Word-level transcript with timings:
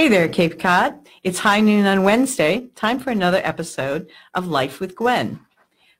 Hey 0.00 0.08
there, 0.08 0.28
Cape 0.28 0.58
Cod. 0.58 1.06
It's 1.22 1.40
high 1.40 1.60
noon 1.60 1.84
on 1.84 2.04
Wednesday. 2.04 2.68
Time 2.74 2.98
for 2.98 3.10
another 3.10 3.42
episode 3.44 4.08
of 4.32 4.46
Life 4.46 4.80
with 4.80 4.96
Gwen. 4.96 5.40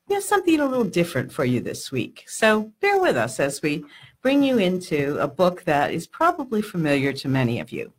We 0.09 0.15
have 0.15 0.25
something 0.25 0.59
a 0.59 0.65
little 0.65 0.87
different 0.87 1.31
for 1.31 1.45
you 1.45 1.61
this 1.61 1.93
week, 1.93 2.25
so 2.27 2.73
bear 2.81 2.99
with 2.99 3.15
us 3.15 3.39
as 3.39 3.61
we 3.61 3.85
bring 4.23 4.43
you 4.43 4.57
into 4.57 5.19
a 5.19 5.29
book 5.29 5.65
that 5.65 5.93
is 5.93 6.07
probably 6.07 6.63
familiar 6.63 7.13
to 7.13 7.29
many 7.29 7.61
of 7.61 7.73
you. 7.73 7.93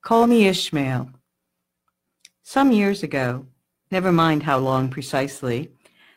Call 0.00 0.28
Me 0.28 0.46
Ishmael. 0.46 1.10
Some 2.44 2.70
years 2.70 3.02
ago, 3.02 3.48
never 3.90 4.12
mind 4.12 4.44
how 4.44 4.58
long 4.58 4.88
precisely, 4.90 5.72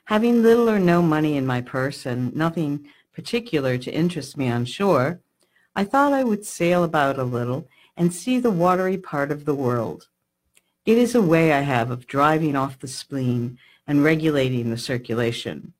having 0.05 0.43
little 0.43 0.69
or 0.69 0.77
no 0.77 1.01
money 1.01 1.35
in 1.35 1.47
my 1.47 1.61
purse 1.61 2.05
and 2.05 2.35
nothing 2.35 2.87
particular 3.11 3.79
to 3.79 3.91
interest 3.91 4.37
me 4.37 4.51
on 4.51 4.65
shore, 4.65 5.19
I 5.75 5.83
thought 5.83 6.13
I 6.13 6.23
would 6.23 6.45
sail 6.45 6.83
about 6.83 7.17
a 7.17 7.23
little 7.23 7.67
and 7.97 8.13
see 8.13 8.39
the 8.39 8.51
watery 8.51 8.97
part 8.97 9.31
of 9.31 9.45
the 9.45 9.55
world. 9.55 10.07
It 10.85 10.97
is 10.97 11.15
a 11.15 11.21
way 11.21 11.51
I 11.53 11.61
have 11.61 11.89
of 11.89 12.05
driving 12.05 12.55
off 12.55 12.79
the 12.79 12.87
spleen 12.87 13.57
and 13.87 14.03
regulating 14.03 14.69
the 14.69 14.77
circulation. 14.77 15.73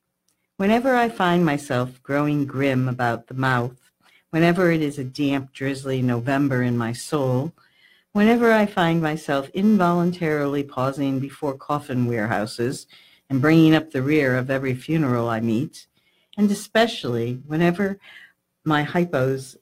Whenever 0.57 0.95
I 0.95 1.09
find 1.09 1.45
myself 1.45 2.01
growing 2.01 2.45
grim 2.45 2.87
about 2.87 3.27
the 3.27 3.33
mouth, 3.33 3.91
whenever 4.29 4.71
it 4.71 4.81
is 4.81 4.97
a 4.97 5.03
damp, 5.03 5.53
drizzly 5.53 6.01
November 6.01 6.63
in 6.63 6.77
my 6.77 6.93
soul, 6.93 7.53
whenever 8.13 8.51
I 8.51 8.65
find 8.65 9.01
myself 9.01 9.49
involuntarily 9.49 10.63
pausing 10.63 11.19
before 11.19 11.55
coffin 11.55 12.05
warehouses 12.07 12.87
and 13.29 13.41
bringing 13.41 13.75
up 13.75 13.91
the 13.91 14.01
rear 14.01 14.35
of 14.37 14.49
every 14.49 14.73
funeral 14.73 15.29
I 15.29 15.39
meet, 15.39 15.87
and 16.37 16.49
especially 16.49 17.41
whenever 17.45 17.99
my 18.63 18.83
hypos 18.85 19.57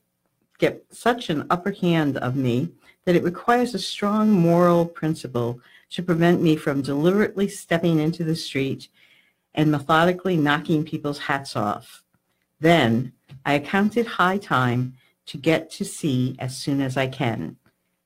get 0.61 0.85
such 0.91 1.29
an 1.29 1.45
upper 1.49 1.71
hand 1.71 2.17
of 2.17 2.35
me 2.35 2.69
that 3.03 3.15
it 3.15 3.23
requires 3.23 3.73
a 3.73 3.79
strong 3.79 4.31
moral 4.31 4.85
principle 4.85 5.59
to 5.89 6.03
prevent 6.03 6.41
me 6.41 6.55
from 6.55 6.83
deliberately 6.83 7.47
stepping 7.47 7.99
into 7.99 8.23
the 8.23 8.35
street 8.35 8.87
and 9.55 9.71
methodically 9.71 10.37
knocking 10.37 10.85
people's 10.85 11.17
hats 11.19 11.55
off. 11.55 12.03
Then 12.59 13.11
I 13.43 13.53
account 13.53 13.97
it 13.97 14.05
high 14.05 14.37
time 14.37 14.93
to 15.25 15.37
get 15.37 15.71
to 15.71 15.83
sea 15.83 16.35
as 16.37 16.55
soon 16.55 16.79
as 16.79 16.95
I 16.95 17.07
can. 17.07 17.57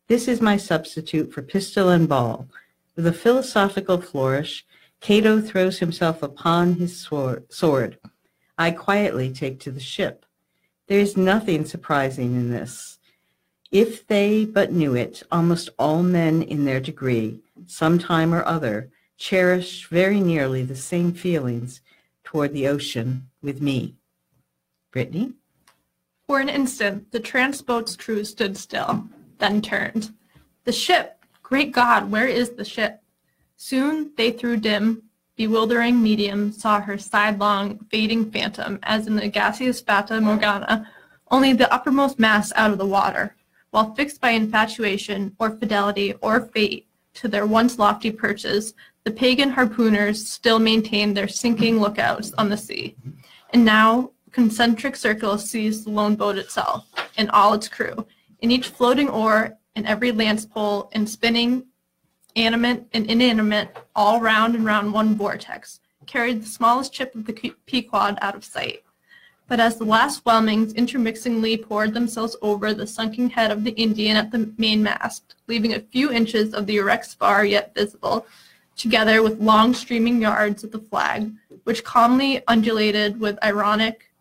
This 0.08 0.28
is 0.28 0.40
my 0.40 0.56
substitute 0.56 1.34
for 1.34 1.42
pistol 1.42 1.90
and 1.90 2.08
ball. 2.08 2.48
With 2.96 3.06
a 3.06 3.14
philosophical 3.14 4.00
flourish, 4.00 4.66
Cato 5.02 5.42
throws 5.42 5.80
himself 5.80 6.24
upon 6.24 6.76
his 6.76 6.98
sword. 6.98 8.00
I 8.58 8.72
quietly 8.72 9.34
take 9.34 9.60
to 9.62 9.72
the 9.72 9.82
ship. 9.82 10.25
There 10.88 11.00
is 11.00 11.18
nothing 11.18 11.66
surprising 11.66 12.36
in 12.36 12.52
this. 12.52 13.00
If 13.72 14.06
they 14.06 14.46
but 14.46 14.72
knew 14.72 14.96
it, 14.96 15.24
almost 15.32 15.70
all 15.80 16.04
men 16.04 16.44
in 16.44 16.66
their 16.66 16.80
degree, 16.80 17.42
some 17.66 17.98
time 17.98 18.34
or 18.34 18.46
other, 18.46 18.90
cherish 19.18 19.88
very 19.88 20.20
nearly 20.20 20.64
the 20.64 20.76
same 20.76 21.12
feelings 21.12 21.82
toward 22.24 22.54
the 22.54 22.68
ocean 22.68 23.30
with 23.42 23.62
me. 23.62 23.96
Brittany? 24.92 25.34
For 26.28 26.40
an 26.40 26.50
instant, 26.50 27.12
the 27.12 27.20
transboat's 27.20 27.96
crew 27.96 28.24
stood 28.24 28.56
still, 28.56 29.08
then 29.40 29.62
turned. 29.62 30.14
The 30.66 30.72
ship! 30.72 31.26
Great 31.42 31.72
God, 31.72 32.12
where 32.12 32.28
is 32.28 32.52
the 32.52 32.66
ship? 32.66 33.02
Soon 33.58 34.12
they 34.18 34.32
through 34.32 34.58
dim, 34.58 35.04
bewildering 35.36 36.02
medium 36.02 36.52
saw 36.52 36.80
her 36.80 36.98
sidelong, 36.98 37.80
fading 37.92 38.32
phantom 38.32 38.80
as 38.84 39.08
in 39.08 39.16
the 39.16 39.28
gaseous 39.28 39.82
fata 39.82 40.20
morgana, 40.22 40.90
only 41.32 41.54
the 41.54 41.72
uppermost 41.74 42.20
mass 42.20 42.54
out 42.56 42.72
of 42.72 42.78
the 42.78 42.86
water, 42.86 43.36
while 43.72 43.94
fixed 43.96 44.22
by 44.22 44.30
infatuation 44.30 45.36
or 45.40 45.52
fidelity 45.52 46.14
or 46.22 46.42
fate 46.42 46.88
to 47.14 47.28
their 47.28 47.46
once 47.46 47.78
lofty 47.80 48.12
perches, 48.12 48.74
the 49.04 49.12
pagan 49.12 49.52
harpooners 49.52 50.26
still 50.26 50.60
maintained 50.60 51.16
their 51.16 51.28
sinking 51.28 51.80
lookouts 51.80 52.34
on 52.38 52.50
the 52.50 52.58
sea. 52.58 52.96
And 53.52 53.66
now 53.66 54.12
concentric 54.32 54.96
circles 54.96 55.50
seized 55.50 55.86
the 55.86 55.92
lone 55.92 56.16
boat 56.16 56.38
itself 56.38 56.88
and 57.18 57.30
all 57.32 57.54
its 57.54 57.68
crew, 57.68 58.06
in 58.40 58.52
each 58.52 58.70
floating 58.70 59.10
oar, 59.10 59.58
in 59.76 59.86
every 59.86 60.12
lance 60.12 60.46
pole, 60.46 60.90
and 60.94 61.08
spinning 61.08 61.66
animate 62.36 62.86
and 62.94 63.10
inanimate, 63.10 63.76
all 63.96 64.20
round 64.20 64.56
and 64.56 64.66
round 64.66 64.92
one 64.92 65.16
vortex, 65.16 65.80
carried 66.06 66.42
the 66.42 66.48
smallest 66.48 66.94
chip 66.94 67.16
of 67.16 67.26
the 67.26 67.54
Pequod 67.66 68.18
out 68.22 68.36
of 68.36 68.44
sight. 68.44 68.84
But 69.48 69.60
as 69.60 69.78
the 69.78 69.86
last 69.86 70.24
whelmings 70.24 70.74
intermixingly 70.74 71.58
poured 71.58 71.94
themselves 71.94 72.36
over 72.42 72.74
the 72.74 72.88
sunken 72.88 73.30
head 73.30 73.52
of 73.52 73.64
the 73.64 73.72
Indian 73.72 74.18
at 74.18 74.32
the 74.32 74.52
mainmast, 74.58 75.36
leaving 75.48 75.74
a 75.74 75.80
few 75.80 76.12
inches 76.12 76.54
of 76.54 76.66
the 76.66 76.78
erect 76.78 77.06
spar 77.06 77.46
yet 77.46 77.74
visible, 77.76 78.26
together 78.76 79.22
with 79.22 79.40
long 79.40 79.74
streaming 79.74 80.20
yards 80.20 80.64
of 80.64 80.72
the 80.72 80.80
flag, 80.80 81.32
which 81.64 81.84
calmly 81.84 82.44
undulated 82.48 83.20
with 83.20 83.42
ironic, 83.44 84.12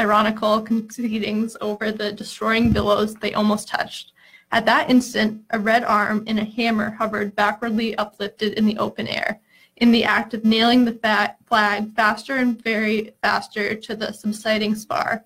ironical 0.00 0.62
concedings 0.62 1.56
over 1.60 1.90
the 1.90 2.12
destroying 2.12 2.72
billows 2.72 3.14
they 3.16 3.34
almost 3.34 3.68
touched, 3.68 4.12
at 4.52 4.66
that 4.66 4.90
instant, 4.90 5.44
a 5.50 5.58
red 5.58 5.84
arm 5.84 6.24
and 6.26 6.38
a 6.38 6.44
hammer 6.44 6.90
hovered 6.90 7.36
backwardly 7.36 7.96
uplifted 7.96 8.54
in 8.54 8.66
the 8.66 8.78
open 8.78 9.06
air, 9.06 9.40
in 9.76 9.92
the 9.92 10.04
act 10.04 10.34
of 10.34 10.44
nailing 10.44 10.84
the 10.84 11.36
flag 11.46 11.94
faster 11.94 12.36
and 12.36 12.62
very 12.62 13.14
faster 13.22 13.74
to 13.74 13.94
the 13.94 14.12
subsiding 14.12 14.74
spar. 14.74 15.24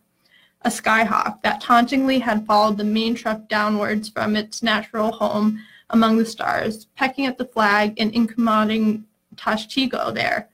A 0.63 0.69
skyhawk 0.69 1.43
that 1.43 1.61
tauntingly 1.61 2.19
had 2.19 2.47
followed 2.47 2.79
the 2.79 2.85
main 2.85 3.15
truck 3.15 3.49
downwards 3.49 4.09
from 4.09 4.37
its 4.37 4.63
natural 4.63 5.13
home 5.13 5.61
among 5.91 6.17
the 6.17 6.27
stars, 6.27 6.87
pecking 6.97 7.27
at 7.27 7.39
the 7.39 7.45
flag 7.45 7.95
and 7.99 8.13
incommoding 8.15 9.05
Tashtego 9.37 10.13
there. 10.15 10.49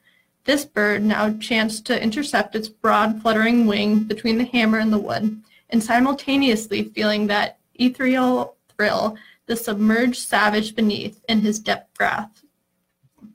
This 0.45 0.65
bird 0.65 1.03
now 1.03 1.33
chanced 1.35 1.87
to 1.87 2.03
intercept 2.03 2.55
its 2.55 2.69
broad 2.69 3.21
fluttering 3.21 3.67
wing 3.67 4.05
between 4.05 4.39
the 4.39 4.45
hammer 4.45 4.79
and 4.79 4.93
the 4.93 4.99
wood, 4.99 5.43
and 5.71 5.83
simultaneously 5.83 6.85
feeling 6.85 7.27
that 7.27 7.59
ethereal 7.75 8.57
thrill 8.81 9.15
the 9.45 9.57
submerged 9.57 10.17
savage 10.17 10.75
beneath 10.75 11.23
in 11.29 11.41
his 11.41 11.59
depth 11.59 11.93
grasp, 11.99 12.45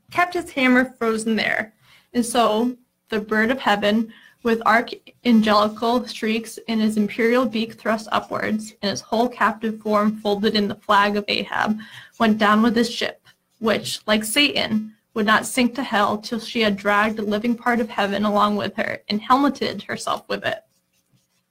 kept 0.09 0.33
his 0.33 0.49
hammer 0.49 0.85
frozen 0.97 1.35
there. 1.35 1.73
And 2.13 2.25
so 2.25 2.75
the 3.09 3.19
bird 3.19 3.51
of 3.51 3.59
heaven, 3.59 4.11
with 4.41 4.65
archangelical 4.65 6.07
streaks 6.07 6.57
in 6.67 6.79
his 6.79 6.97
imperial 6.97 7.45
beak 7.45 7.73
thrust 7.73 8.07
upwards, 8.11 8.73
and 8.81 8.89
his 8.89 9.01
whole 9.01 9.29
captive 9.29 9.79
form 9.81 10.17
folded 10.17 10.55
in 10.55 10.67
the 10.67 10.75
flag 10.75 11.15
of 11.15 11.25
Ahab, 11.27 11.77
went 12.19 12.39
down 12.39 12.63
with 12.63 12.75
his 12.75 12.89
ship, 12.89 13.27
which, 13.59 13.99
like 14.07 14.23
Satan, 14.23 14.95
would 15.13 15.27
not 15.27 15.45
sink 15.45 15.75
to 15.75 15.83
hell 15.83 16.17
till 16.17 16.39
she 16.39 16.61
had 16.61 16.75
dragged 16.75 17.19
a 17.19 17.23
living 17.23 17.55
part 17.55 17.79
of 17.79 17.89
heaven 17.89 18.25
along 18.25 18.55
with 18.55 18.75
her 18.77 18.99
and 19.09 19.21
helmeted 19.21 19.83
herself 19.83 20.27
with 20.27 20.43
it. 20.43 20.63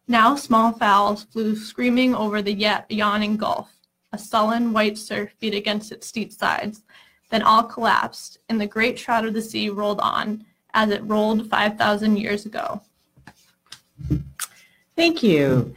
Now 0.08 0.34
small 0.34 0.72
fowls 0.72 1.24
flew 1.24 1.54
screaming 1.54 2.14
over 2.14 2.42
the 2.42 2.52
yet 2.52 2.90
yawning 2.90 3.36
gulf, 3.36 3.70
a 4.14 4.18
sullen 4.18 4.72
white 4.72 4.96
surf 4.96 5.34
beat 5.40 5.54
against 5.54 5.90
its 5.90 6.06
steep 6.06 6.32
sides. 6.32 6.82
Then 7.30 7.42
all 7.42 7.64
collapsed, 7.64 8.38
and 8.48 8.60
the 8.60 8.66
great 8.66 8.96
shroud 8.96 9.26
of 9.26 9.34
the 9.34 9.42
sea 9.42 9.68
rolled 9.68 9.98
on, 10.00 10.46
as 10.72 10.90
it 10.90 11.02
rolled 11.04 11.50
5,000 11.50 12.16
years 12.16 12.46
ago. 12.46 12.80
Thank 14.94 15.22
you. 15.22 15.74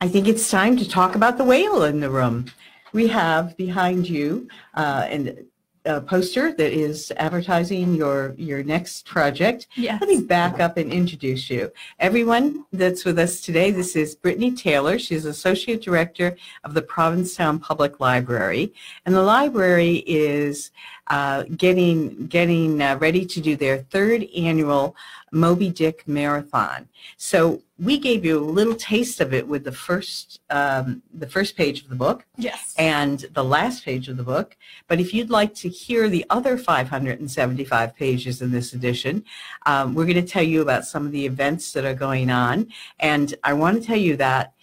I 0.00 0.08
think 0.08 0.28
it's 0.28 0.48
time 0.48 0.76
to 0.76 0.88
talk 0.88 1.16
about 1.16 1.38
the 1.38 1.44
whale 1.44 1.82
in 1.82 1.98
the 1.98 2.10
room. 2.10 2.46
We 2.92 3.08
have 3.08 3.56
behind 3.56 4.08
you 4.08 4.48
uh, 4.74 5.06
and 5.08 5.44
a 5.84 6.00
poster 6.00 6.52
that 6.52 6.72
is 6.72 7.12
advertising 7.16 7.94
your 7.94 8.34
your 8.38 8.62
next 8.62 9.04
project. 9.04 9.66
Yes. 9.74 10.00
Let 10.00 10.08
me 10.08 10.22
back 10.22 10.60
up 10.60 10.76
and 10.76 10.92
introduce 10.92 11.50
you. 11.50 11.70
Everyone 11.98 12.64
that's 12.72 13.04
with 13.04 13.18
us 13.18 13.40
today, 13.40 13.70
this 13.70 13.94
is 13.94 14.14
Brittany 14.14 14.52
Taylor. 14.52 14.98
She's 14.98 15.24
Associate 15.24 15.80
Director 15.80 16.36
of 16.64 16.74
the 16.74 16.82
Provincetown 16.82 17.58
Public 17.58 18.00
Library. 18.00 18.72
And 19.04 19.14
the 19.14 19.22
library 19.22 20.02
is 20.06 20.70
uh, 21.08 21.44
getting 21.56 22.26
getting 22.26 22.80
uh, 22.80 22.96
ready 22.96 23.24
to 23.26 23.40
do 23.40 23.56
their 23.56 23.78
third 23.78 24.26
annual 24.36 24.96
Moby 25.30 25.68
Dick 25.68 26.06
Marathon. 26.06 26.88
So 27.16 27.62
we 27.78 27.98
gave 27.98 28.24
you 28.24 28.38
a 28.38 28.40
little 28.40 28.76
taste 28.76 29.20
of 29.20 29.34
it 29.34 29.46
with 29.46 29.64
the 29.64 29.72
first 29.72 30.40
um, 30.50 31.02
the 31.12 31.28
first 31.28 31.56
page 31.56 31.82
of 31.82 31.88
the 31.88 31.96
book 31.96 32.24
yes. 32.36 32.74
and 32.78 33.26
the 33.32 33.44
last 33.44 33.84
page 33.84 34.08
of 34.08 34.16
the 34.16 34.22
book. 34.22 34.56
But 34.86 35.00
if 35.00 35.12
you'd 35.12 35.30
like 35.30 35.54
to 35.56 35.68
hear 35.68 36.08
the 36.08 36.24
other 36.30 36.56
575 36.56 37.96
pages 37.96 38.40
in 38.40 38.52
this 38.52 38.72
edition, 38.72 39.24
um, 39.66 39.94
we're 39.94 40.06
going 40.06 40.24
to 40.24 40.32
tell 40.32 40.42
you 40.42 40.62
about 40.62 40.86
some 40.86 41.04
of 41.04 41.12
the 41.12 41.26
events 41.26 41.72
that 41.72 41.84
are 41.84 41.94
going 41.94 42.30
on. 42.30 42.68
And 43.00 43.34
I 43.42 43.52
want 43.54 43.80
to 43.80 43.86
tell 43.86 43.98
you 43.98 44.16
that 44.16 44.54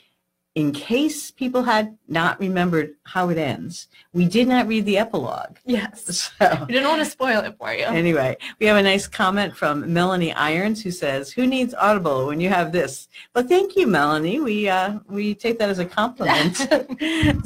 in 0.54 0.74
case 0.74 1.32
people 1.32 1.64
had 1.64 1.98
not 2.10 2.38
remembered 2.40 2.96
how 3.04 3.30
it 3.30 3.38
ends, 3.38 3.88
we 4.12 4.26
did 4.28 4.48
not 4.50 4.68
read 4.68 4.86
the 4.86 4.98
epilogue. 4.98 5.58
Yes. 5.66 6.32
So 6.42 6.66
We 6.68 6.74
didn't 6.74 6.90
want 6.90 7.00
to 7.00 7.06
spoil 7.06 7.40
it 7.40 7.56
for 7.58 7.74
you. 7.74 7.86
anyway, 7.86 8.36
we 8.60 8.66
have 8.66 8.78
a 8.78 8.82
nice 8.84 9.08
comment 9.08 9.56
from 9.56 9.94
Melanie 9.94 10.34
Irons 10.34 10.82
who 10.84 10.92
says, 10.92 11.32
"Who 11.32 11.48
needs 11.48 11.74
Audible 11.74 12.28
when 12.28 12.40
you 12.42 12.50
have 12.50 12.72
this?" 12.72 13.08
Well, 13.34 13.48
thank 13.48 13.76
you, 13.76 13.88
Melanie. 13.88 14.40
We 14.40 14.68
uh, 14.68 15.00
we 15.08 15.36
take 15.36 15.58
that 15.60 15.70
as 15.70 15.80
a 15.80 15.86
compliment. 15.86 16.58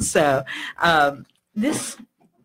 so 0.02 0.44
um, 0.80 1.26
this 1.54 1.96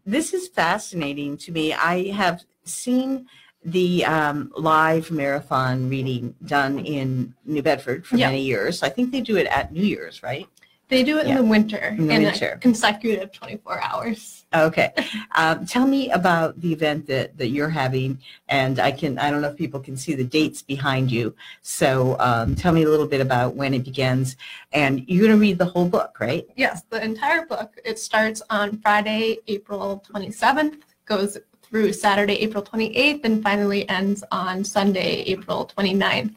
this 0.05 0.33
is 0.33 0.47
fascinating 0.47 1.37
to 1.37 1.51
me. 1.51 1.73
I 1.73 2.11
have 2.11 2.43
seen 2.65 3.27
the 3.63 4.03
um, 4.05 4.51
live 4.55 5.11
marathon 5.11 5.87
reading 5.89 6.35
done 6.45 6.79
in 6.79 7.33
New 7.45 7.61
Bedford 7.61 8.05
for 8.05 8.17
Yeah. 8.17 8.27
many 8.27 8.41
years. 8.41 8.81
I 8.81 8.89
think 8.89 9.11
they 9.11 9.21
do 9.21 9.37
it 9.37 9.47
at 9.47 9.71
New 9.71 9.83
Year's, 9.83 10.23
right? 10.23 10.47
They 10.87 11.03
do 11.03 11.19
it 11.19 11.25
Yeah. 11.27 11.37
in 11.37 11.45
the 11.45 11.49
winter 11.49 11.95
In 11.97 12.07
the 12.07 12.15
in 12.15 12.23
winter. 12.23 12.57
consecutive 12.59 13.31
24 13.31 13.81
hours. 13.81 14.45
Okay. 14.53 14.91
Um, 15.35 15.65
tell 15.65 15.87
me 15.87 16.09
about 16.11 16.59
the 16.59 16.73
event 16.73 17.07
that, 17.07 17.37
that 17.37 17.47
you're 17.47 17.69
having, 17.69 18.19
and 18.49 18.77
I 18.79 18.91
can 18.91 19.17
I 19.17 19.31
don't 19.31 19.41
know 19.41 19.47
if 19.47 19.55
people 19.55 19.79
can 19.79 19.95
see 19.95 20.15
the 20.15 20.25
dates 20.25 20.61
behind 20.61 21.09
you. 21.09 21.33
So 21.61 22.17
um, 22.19 22.55
tell 22.55 22.73
me 22.73 22.83
a 22.83 22.89
little 22.89 23.07
bit 23.07 23.21
about 23.21 23.55
when 23.55 23.73
it 23.73 23.85
begins, 23.85 24.35
and 24.73 25.07
you're 25.07 25.25
going 25.25 25.37
to 25.37 25.41
read 25.41 25.57
the 25.57 25.65
whole 25.65 25.87
book, 25.87 26.17
right? 26.19 26.45
Yes, 26.57 26.83
the 26.89 27.01
entire 27.01 27.45
book. 27.45 27.79
It 27.85 27.97
starts 27.97 28.41
on 28.49 28.77
Friday, 28.79 29.37
April 29.47 30.03
27th, 30.11 30.81
goes 31.05 31.37
through 31.71 31.93
Saturday, 31.93 32.33
April 32.35 32.61
28th, 32.61 33.23
and 33.23 33.41
finally 33.41 33.87
ends 33.89 34.23
on 34.31 34.63
Sunday, 34.63 35.23
April 35.23 35.71
29th. 35.77 36.35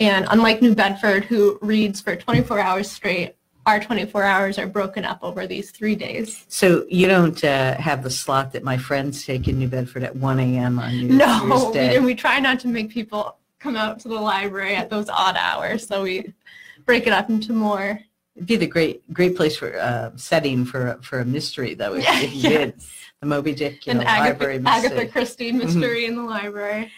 And 0.00 0.26
unlike 0.30 0.60
New 0.60 0.74
Bedford, 0.74 1.24
who 1.24 1.58
reads 1.62 2.00
for 2.00 2.16
24 2.16 2.58
hours 2.58 2.90
straight, 2.90 3.36
our 3.66 3.80
24 3.80 4.24
hours 4.24 4.58
are 4.58 4.66
broken 4.66 5.04
up 5.04 5.20
over 5.22 5.46
these 5.46 5.70
three 5.70 5.94
days. 5.94 6.44
So 6.48 6.84
you 6.88 7.06
don't 7.06 7.42
uh, 7.44 7.76
have 7.76 8.02
the 8.02 8.10
slot 8.10 8.52
that 8.52 8.64
my 8.64 8.76
friends 8.76 9.24
take 9.24 9.48
in 9.48 9.58
New 9.58 9.68
Bedford 9.68 10.02
at 10.02 10.14
1 10.16 10.40
a.m. 10.40 10.78
on 10.80 10.90
New 10.90 11.08
No, 11.14 11.46
Year's 11.46 11.66
we, 11.66 11.72
Day. 11.72 11.98
we 12.00 12.14
try 12.14 12.40
not 12.40 12.58
to 12.60 12.68
make 12.68 12.90
people 12.90 13.38
come 13.60 13.76
out 13.76 14.00
to 14.00 14.08
the 14.08 14.20
library 14.20 14.74
at 14.74 14.90
those 14.90 15.08
odd 15.08 15.36
hours, 15.38 15.86
so 15.86 16.02
we 16.02 16.34
break 16.84 17.06
it 17.06 17.12
up 17.12 17.30
into 17.30 17.52
more. 17.54 18.00
It'd 18.36 18.48
be 18.48 18.56
the 18.56 18.66
great 18.66 19.10
great 19.14 19.36
place 19.36 19.56
for 19.56 19.78
uh, 19.78 20.10
setting 20.16 20.64
for 20.66 20.98
for 21.02 21.20
a 21.20 21.24
mystery, 21.24 21.74
though. 21.74 21.94
If, 21.94 22.04
if 22.06 22.34
you 22.34 22.48
did 22.50 22.74
the 23.24 23.28
Moby 23.28 23.54
Dick, 23.54 23.86
you 23.86 23.92
An 23.92 23.98
know, 23.98 24.04
library 24.04 24.56
Agatha, 24.56 24.82
mystery. 24.82 24.98
Agatha 24.98 25.12
Christie 25.12 25.52
mystery 25.52 26.06
in 26.06 26.16
the 26.16 26.22
library. 26.22 26.90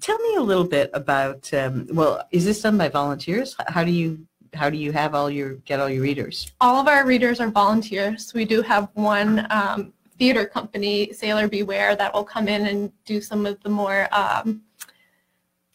Tell 0.00 0.18
me 0.18 0.36
a 0.36 0.40
little 0.40 0.64
bit 0.64 0.90
about. 0.94 1.52
Um, 1.52 1.86
well, 1.92 2.22
is 2.30 2.44
this 2.44 2.62
done 2.62 2.78
by 2.78 2.88
volunteers? 2.88 3.56
How 3.66 3.84
do 3.84 3.90
you 3.90 4.26
how 4.54 4.70
do 4.70 4.78
you 4.78 4.92
have 4.92 5.14
all 5.14 5.30
your 5.30 5.54
get 5.68 5.80
all 5.80 5.90
your 5.90 6.02
readers? 6.02 6.52
all 6.60 6.80
of 6.80 6.88
our 6.88 7.04
readers 7.04 7.40
are 7.40 7.50
volunteers. 7.50 8.32
We 8.32 8.44
do 8.44 8.62
have 8.62 8.88
one 8.94 9.46
um, 9.50 9.92
theater 10.18 10.46
company, 10.46 11.12
Sailor 11.12 11.48
Beware, 11.48 11.96
that 11.96 12.14
will 12.14 12.24
come 12.24 12.48
in 12.48 12.66
and 12.66 12.92
do 13.04 13.20
some 13.20 13.44
of 13.44 13.60
the 13.62 13.68
more 13.68 14.08
um, 14.12 14.62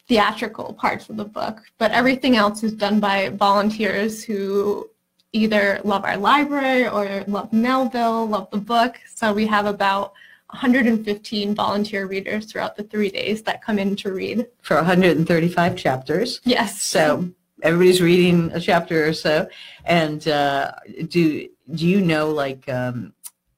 theatrical 0.08 0.72
parts 0.74 1.08
of 1.10 1.16
the 1.16 1.24
book. 1.24 1.60
But 1.78 1.90
everything 1.92 2.36
else 2.36 2.62
is 2.62 2.72
done 2.72 3.00
by 3.00 3.28
volunteers 3.28 4.24
who 4.24 4.88
either 5.34 5.80
love 5.84 6.04
our 6.04 6.16
library 6.16 6.88
or 6.88 7.24
love 7.26 7.52
Melville, 7.52 8.26
love 8.26 8.48
the 8.50 8.58
book. 8.58 9.00
So 9.14 9.32
we 9.32 9.46
have 9.46 9.66
about 9.66 10.12
115 10.50 11.54
volunteer 11.54 12.06
readers 12.06 12.46
throughout 12.46 12.76
the 12.76 12.84
three 12.84 13.10
days 13.10 13.42
that 13.42 13.62
come 13.62 13.78
in 13.78 13.96
to 13.96 14.12
read. 14.12 14.46
for 14.62 14.76
135 14.76 15.76
chapters. 15.76 16.40
Yes. 16.44 16.80
So 16.80 17.28
everybody's 17.62 18.00
reading 18.00 18.52
a 18.52 18.60
chapter 18.60 19.08
or 19.08 19.12
so. 19.12 19.48
And 19.84 20.26
uh, 20.28 20.72
do 21.08 21.48
do 21.74 21.88
you 21.88 22.00
know 22.00 22.30
like 22.30 22.68
um, 22.68 23.12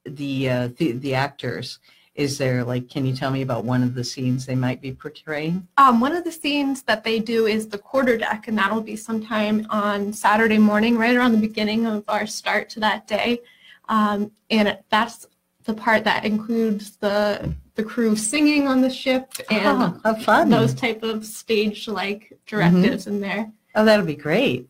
the, 0.05 0.49
uh, 0.49 0.69
the 0.78 0.93
the 0.93 1.14
actors? 1.14 1.78
Is 2.16 2.38
there 2.38 2.64
like 2.64 2.88
can 2.88 3.04
you 3.04 3.14
tell 3.14 3.30
me 3.30 3.42
about 3.42 3.64
one 3.64 3.82
of 3.82 3.94
the 3.94 4.02
scenes 4.02 4.46
they 4.46 4.54
might 4.54 4.80
be 4.80 4.92
portraying? 4.92 5.68
Um, 5.76 6.00
one 6.00 6.12
of 6.12 6.24
the 6.24 6.32
scenes 6.32 6.82
that 6.84 7.04
they 7.04 7.18
do 7.18 7.46
is 7.46 7.68
the 7.68 7.78
quarter 7.78 8.16
deck, 8.16 8.48
and 8.48 8.56
that'll 8.56 8.80
be 8.80 8.96
sometime 8.96 9.66
on 9.68 10.12
Saturday 10.12 10.58
morning, 10.58 10.96
right 10.96 11.14
around 11.14 11.32
the 11.32 11.46
beginning 11.46 11.86
of 11.86 12.04
our 12.08 12.26
start 12.26 12.70
to 12.70 12.80
that 12.80 13.06
day. 13.06 13.40
Um, 13.88 14.32
and 14.50 14.78
that's 14.88 15.26
the 15.64 15.74
part 15.74 16.04
that 16.04 16.24
includes 16.24 16.96
the 16.96 17.54
the 17.74 17.82
crew 17.82 18.16
singing 18.16 18.66
on 18.66 18.80
the 18.80 18.88
ship 18.88 19.34
and 19.50 20.00
oh, 20.04 20.44
those 20.48 20.72
type 20.72 21.02
of 21.02 21.26
stage-like 21.26 22.38
directives 22.46 23.06
in 23.06 23.20
there. 23.20 23.52
Oh, 23.76 23.84
that'll 23.84 24.06
be 24.06 24.17
great. 24.17 24.69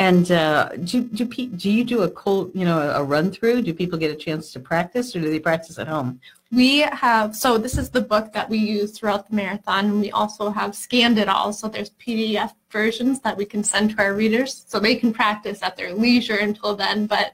And 0.00 0.30
uh, 0.30 0.70
do 0.84 1.02
do 1.04 1.24
do 1.24 1.70
you 1.70 1.84
do 1.84 2.02
a 2.02 2.10
cold 2.10 2.52
you 2.54 2.64
know 2.64 2.78
a 2.80 3.02
run 3.02 3.32
through? 3.32 3.62
Do 3.62 3.74
people 3.74 3.98
get 3.98 4.12
a 4.12 4.16
chance 4.16 4.52
to 4.52 4.60
practice, 4.60 5.14
or 5.14 5.20
do 5.20 5.30
they 5.30 5.40
practice 5.40 5.78
at 5.78 5.88
home? 5.88 6.20
We 6.52 6.80
have 6.80 7.34
so 7.34 7.58
this 7.58 7.76
is 7.76 7.90
the 7.90 8.00
book 8.00 8.32
that 8.32 8.48
we 8.48 8.58
use 8.58 8.96
throughout 8.96 9.28
the 9.28 9.34
marathon. 9.34 10.00
We 10.00 10.12
also 10.12 10.50
have 10.50 10.76
scanned 10.76 11.18
it 11.18 11.28
all, 11.28 11.52
so 11.52 11.68
there's 11.68 11.90
PDF 11.90 12.52
versions 12.70 13.20
that 13.20 13.36
we 13.36 13.44
can 13.44 13.64
send 13.64 13.90
to 13.90 14.02
our 14.02 14.14
readers, 14.14 14.64
so 14.68 14.78
they 14.78 14.94
can 14.94 15.12
practice 15.12 15.62
at 15.62 15.76
their 15.76 15.92
leisure 15.92 16.38
until 16.38 16.76
then. 16.76 17.06
But 17.06 17.32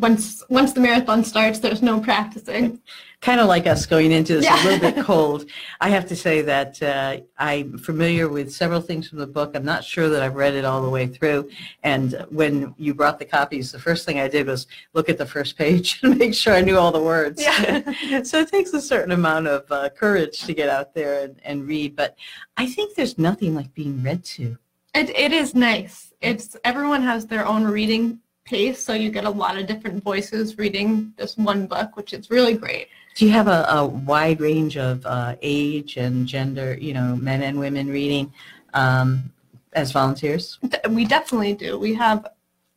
once 0.00 0.42
once 0.48 0.72
the 0.72 0.80
marathon 0.80 1.24
starts, 1.24 1.58
there's 1.58 1.82
no 1.82 2.00
practicing. 2.00 2.80
kind 3.20 3.40
of 3.40 3.48
like 3.48 3.66
us 3.66 3.84
going 3.84 4.12
into 4.12 4.34
this 4.36 4.44
Yeah. 4.44 4.62
a 4.62 4.64
little 4.64 4.92
bit 4.92 5.04
cold. 5.10 5.46
I 5.80 5.88
have 5.88 6.06
to 6.08 6.14
say 6.14 6.40
that 6.42 6.80
uh, 6.80 7.16
I'm 7.36 7.76
familiar 7.78 8.28
with 8.28 8.52
several 8.52 8.80
things 8.80 9.08
from 9.08 9.18
the 9.18 9.26
book. 9.26 9.56
I'm 9.56 9.64
not 9.64 9.82
sure 9.82 10.08
that 10.08 10.22
I've 10.22 10.36
read 10.36 10.54
it 10.54 10.64
all 10.64 10.80
the 10.82 10.88
way 10.88 11.08
through. 11.08 11.50
And 11.82 12.24
when 12.30 12.74
you 12.78 12.94
brought 12.94 13.18
the 13.18 13.24
copies, 13.24 13.72
the 13.72 13.80
first 13.80 14.06
thing 14.06 14.20
I 14.20 14.28
did 14.28 14.46
was 14.46 14.68
look 14.94 15.08
at 15.08 15.18
the 15.18 15.26
first 15.26 15.58
page 15.58 15.98
and 16.04 16.16
make 16.16 16.32
sure 16.32 16.54
I 16.54 16.60
knew 16.60 16.78
all 16.78 16.92
the 16.92 17.02
words. 17.02 17.42
Yeah. 17.42 18.22
so 18.22 18.38
it 18.38 18.48
takes 18.50 18.72
a 18.72 18.80
certain 18.80 19.10
amount 19.10 19.48
of 19.48 19.64
uh, 19.72 19.88
courage 19.90 20.40
to 20.42 20.54
get 20.54 20.68
out 20.68 20.94
there 20.94 21.24
and, 21.24 21.40
and 21.44 21.66
read. 21.66 21.96
But 21.96 22.16
I 22.56 22.66
think 22.66 22.94
there's 22.94 23.18
nothing 23.18 23.52
like 23.54 23.74
being 23.74 24.00
read 24.02 24.22
to. 24.36 24.58
It 24.94 25.10
it 25.10 25.32
is 25.32 25.54
nice. 25.56 26.12
It's 26.20 26.56
everyone 26.64 27.02
has 27.02 27.26
their 27.26 27.44
own 27.44 27.64
reading 27.64 28.20
pace, 28.48 28.82
so 28.82 28.92
you 28.94 29.10
get 29.10 29.24
a 29.24 29.30
lot 29.30 29.58
of 29.58 29.66
different 29.66 30.02
voices 30.02 30.56
reading 30.56 31.12
this 31.16 31.36
one 31.36 31.66
book, 31.66 31.96
which 31.96 32.12
is 32.12 32.30
really 32.30 32.54
great. 32.54 32.88
Do 33.14 33.26
you 33.26 33.32
have 33.32 33.48
a, 33.48 33.66
a 33.68 33.86
wide 33.86 34.40
range 34.40 34.76
of 34.76 35.04
uh, 35.04 35.34
age 35.42 35.96
and 35.96 36.26
gender, 36.26 36.76
you 36.80 36.94
know, 36.94 37.16
men 37.16 37.42
and 37.42 37.58
women 37.58 37.88
reading 37.88 38.32
um, 38.74 39.30
as 39.72 39.92
volunteers? 39.92 40.58
We 40.88 41.04
definitely 41.04 41.54
do. 41.54 41.78
We 41.78 41.94
have 41.94 42.28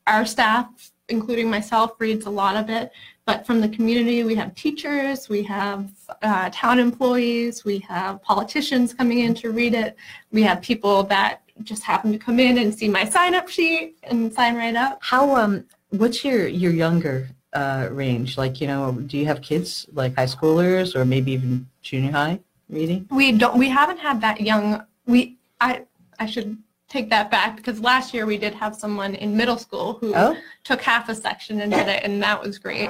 our 0.08 0.26
staff, 0.26 0.92
including 1.10 1.50
myself, 1.50 1.92
reads 2.00 2.26
a 2.26 2.30
lot 2.30 2.56
of 2.56 2.70
it. 2.70 2.92
But 3.26 3.46
from 3.46 3.62
the 3.62 3.70
community, 3.70 4.24
we 4.24 4.36
have 4.36 4.56
teachers, 4.56 5.30
we 5.30 5.44
have 5.44 5.92
uh, 6.24 6.50
town 6.52 6.80
employees, 6.80 7.64
we 7.64 7.78
have 7.80 8.22
politicians 8.24 8.94
coming 8.94 9.20
in 9.20 9.36
to 9.36 9.52
read 9.52 9.76
it. 9.76 9.96
We 10.32 10.42
have 10.42 10.62
people 10.62 11.04
that 11.04 11.41
just 11.64 11.84
happened 11.84 12.14
to 12.14 12.20
come 12.20 12.40
in 12.40 12.58
and 12.58 12.74
see 12.74 12.88
my 12.88 13.06
sign-up 13.06 13.48
sheet 13.50 13.98
and 14.04 14.34
sign 14.34 14.56
right 14.56 14.76
up. 14.76 15.00
How 15.02 15.36
um 15.36 15.66
what's 15.90 16.24
your 16.24 16.48
your 16.48 16.72
younger 16.72 17.28
uh 17.54 17.88
range? 17.92 18.38
Like, 18.38 18.62
you 18.62 18.68
know, 18.68 18.92
do 18.94 19.18
you 19.18 19.26
have 19.26 19.42
kids 19.42 19.88
like 19.94 20.16
high 20.16 20.26
schoolers 20.26 20.96
or 20.96 21.06
maybe 21.06 21.32
even 21.34 21.68
junior 21.82 22.12
high 22.12 22.40
reading? 22.70 23.08
We 23.10 23.32
don't. 23.34 23.58
We 23.58 23.70
haven't 23.70 24.00
had 24.00 24.22
that 24.22 24.42
young. 24.42 24.84
We. 25.06 25.38
I. 25.60 25.84
I 26.20 26.28
should 26.28 26.58
take 26.88 27.10
that 27.10 27.32
back 27.32 27.56
because 27.56 27.80
last 27.80 28.14
year 28.14 28.26
we 28.28 28.38
did 28.38 28.54
have 28.54 28.76
someone 28.76 29.16
in 29.16 29.36
middle 29.36 29.58
school 29.58 29.94
who 30.02 30.14
Oh, 30.14 30.36
took 30.64 30.82
half 30.82 31.10
a 31.10 31.16
section 31.16 31.62
and 31.62 31.72
did 31.72 31.88
it, 31.88 32.04
and 32.04 32.22
that 32.22 32.40
was 32.44 32.60
great. 32.60 32.90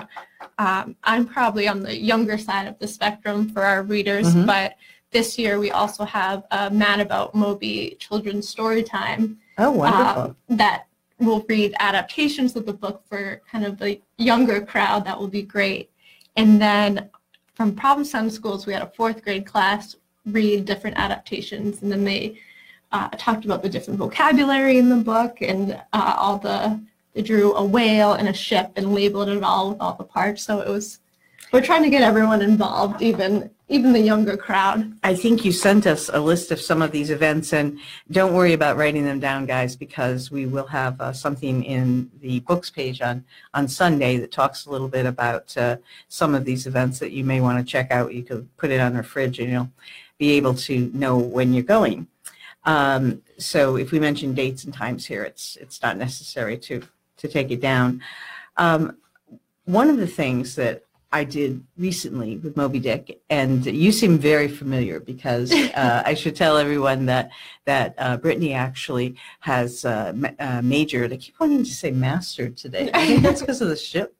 Um, 0.57 0.95
I'm 1.03 1.25
probably 1.25 1.67
on 1.67 1.81
the 1.83 1.95
younger 1.95 2.37
side 2.37 2.67
of 2.67 2.77
the 2.79 2.87
spectrum 2.87 3.47
for 3.49 3.61
our 3.61 3.83
readers, 3.83 4.33
Mhm. 4.35 4.45
but 4.47 4.73
this 5.11 5.37
year 5.37 5.59
we 5.59 5.71
also 5.71 6.03
have 6.03 6.45
a 6.51 6.69
Mad 6.69 6.99
About 6.99 7.35
Moby 7.35 7.97
children's 7.99 8.47
story 8.47 8.83
time 8.83 9.39
oh 9.57 9.71
wonderful. 9.71 10.21
um, 10.21 10.35
that 10.49 10.87
will 11.21 11.45
read 11.47 11.73
adaptations 11.79 12.55
of 12.55 12.65
the 12.65 12.73
book 12.73 13.03
for 13.07 13.41
kind 13.49 13.65
of 13.65 13.77
the 13.77 14.01
younger 14.17 14.59
crowd. 14.61 15.05
That 15.05 15.19
will 15.19 15.27
be 15.27 15.43
great. 15.43 15.89
And 16.35 16.59
then 16.59 17.09
from 17.53 17.75
Provincetown 17.75 18.29
Schools, 18.29 18.65
we 18.65 18.73
had 18.73 18.81
a 18.81 18.91
fourth 18.95 19.23
grade 19.23 19.45
class 19.45 19.95
read 20.25 20.65
different 20.65 20.97
adaptations, 20.97 21.81
and 21.81 21.91
then 21.91 22.03
they 22.03 22.39
uh, 22.91 23.09
talked 23.17 23.45
about 23.45 23.61
the 23.61 23.69
different 23.69 23.99
vocabulary 23.99 24.77
in 24.77 24.89
the 24.89 24.95
book 24.95 25.37
and 25.41 25.73
uh, 25.93 26.15
all 26.17 26.37
the. 26.37 26.81
They 27.13 27.21
drew 27.21 27.53
a 27.55 27.63
whale 27.63 28.13
and 28.13 28.29
a 28.29 28.33
ship 28.33 28.71
and 28.77 28.95
labeled 28.95 29.27
it 29.27 29.43
all 29.43 29.71
with 29.71 29.81
all 29.81 29.95
the 29.95 30.05
parts. 30.05 30.43
So 30.43 30.61
it 30.61 30.69
was. 30.69 30.99
We're 31.51 31.61
trying 31.61 31.83
to 31.83 31.89
get 31.89 32.01
everyone 32.01 32.41
involved, 32.41 33.01
even 33.01 33.49
even 33.71 33.93
the 33.93 33.99
younger 33.99 34.35
crowd. 34.35 34.93
I 35.01 35.15
think 35.15 35.45
you 35.45 35.53
sent 35.53 35.87
us 35.87 36.09
a 36.09 36.19
list 36.19 36.51
of 36.51 36.59
some 36.59 36.81
of 36.81 36.91
these 36.91 37.09
events, 37.09 37.53
and 37.53 37.79
don't 38.11 38.33
worry 38.33 38.51
about 38.51 38.75
writing 38.75 39.05
them 39.05 39.21
down, 39.21 39.45
guys, 39.45 39.77
because 39.77 40.29
we 40.29 40.45
will 40.45 40.67
have 40.67 40.99
uh, 40.99 41.13
something 41.13 41.63
in 41.63 42.11
the 42.19 42.41
books 42.41 42.69
page 42.69 43.01
on, 43.01 43.23
on 43.53 43.69
Sunday 43.69 44.17
that 44.17 44.31
talks 44.31 44.65
a 44.65 44.69
little 44.69 44.89
bit 44.89 45.05
about 45.05 45.55
uh, 45.57 45.77
some 46.09 46.35
of 46.35 46.43
these 46.43 46.67
events 46.67 46.99
that 46.99 47.11
you 47.11 47.23
may 47.23 47.39
want 47.39 47.57
to 47.59 47.71
check 47.71 47.91
out. 47.91 48.13
You 48.13 48.23
could 48.23 48.45
put 48.57 48.71
it 48.71 48.81
on 48.81 48.93
our 48.97 49.03
fridge, 49.03 49.39
and 49.39 49.49
you'll 49.49 49.71
be 50.17 50.31
able 50.31 50.53
to 50.53 50.91
know 50.93 51.17
when 51.17 51.53
you're 51.53 51.63
going. 51.63 52.07
Um, 52.65 53.21
so 53.37 53.77
if 53.77 53.91
we 53.93 53.99
mention 54.01 54.33
dates 54.33 54.65
and 54.65 54.73
times 54.73 55.05
here, 55.05 55.23
it's 55.23 55.55
it's 55.55 55.81
not 55.81 55.97
necessary 55.97 56.57
to 56.57 56.83
to 57.17 57.27
take 57.29 57.51
it 57.51 57.61
down. 57.61 58.03
Um, 58.57 58.97
one 59.63 59.89
of 59.89 59.97
the 59.97 60.07
things 60.07 60.55
that 60.55 60.83
I 61.13 61.25
did 61.25 61.63
recently 61.77 62.37
with 62.37 62.55
Moby 62.55 62.79
Dick, 62.79 63.21
and 63.29 63.65
you 63.65 63.91
seem 63.91 64.17
very 64.17 64.47
familiar 64.47 64.99
because 64.99 65.51
uh, 65.75 66.03
I 66.05 66.13
should 66.13 66.35
tell 66.35 66.57
everyone 66.57 67.05
that 67.07 67.31
that 67.65 67.95
uh, 67.97 68.17
Brittany 68.17 68.53
actually 68.53 69.15
has 69.41 69.83
uh, 69.83 70.13
ma- 70.15 70.29
uh, 70.39 70.61
majored. 70.61 71.11
I 71.11 71.17
keep 71.17 71.39
wanting 71.39 71.63
to 71.63 71.73
say 71.73 71.91
mastered 71.91 72.55
today. 72.55 72.89
I 72.93 73.05
think 73.05 73.23
that's 73.23 73.41
because 73.45 73.61
of 73.61 73.67
the 73.67 73.75
ship, 73.75 74.15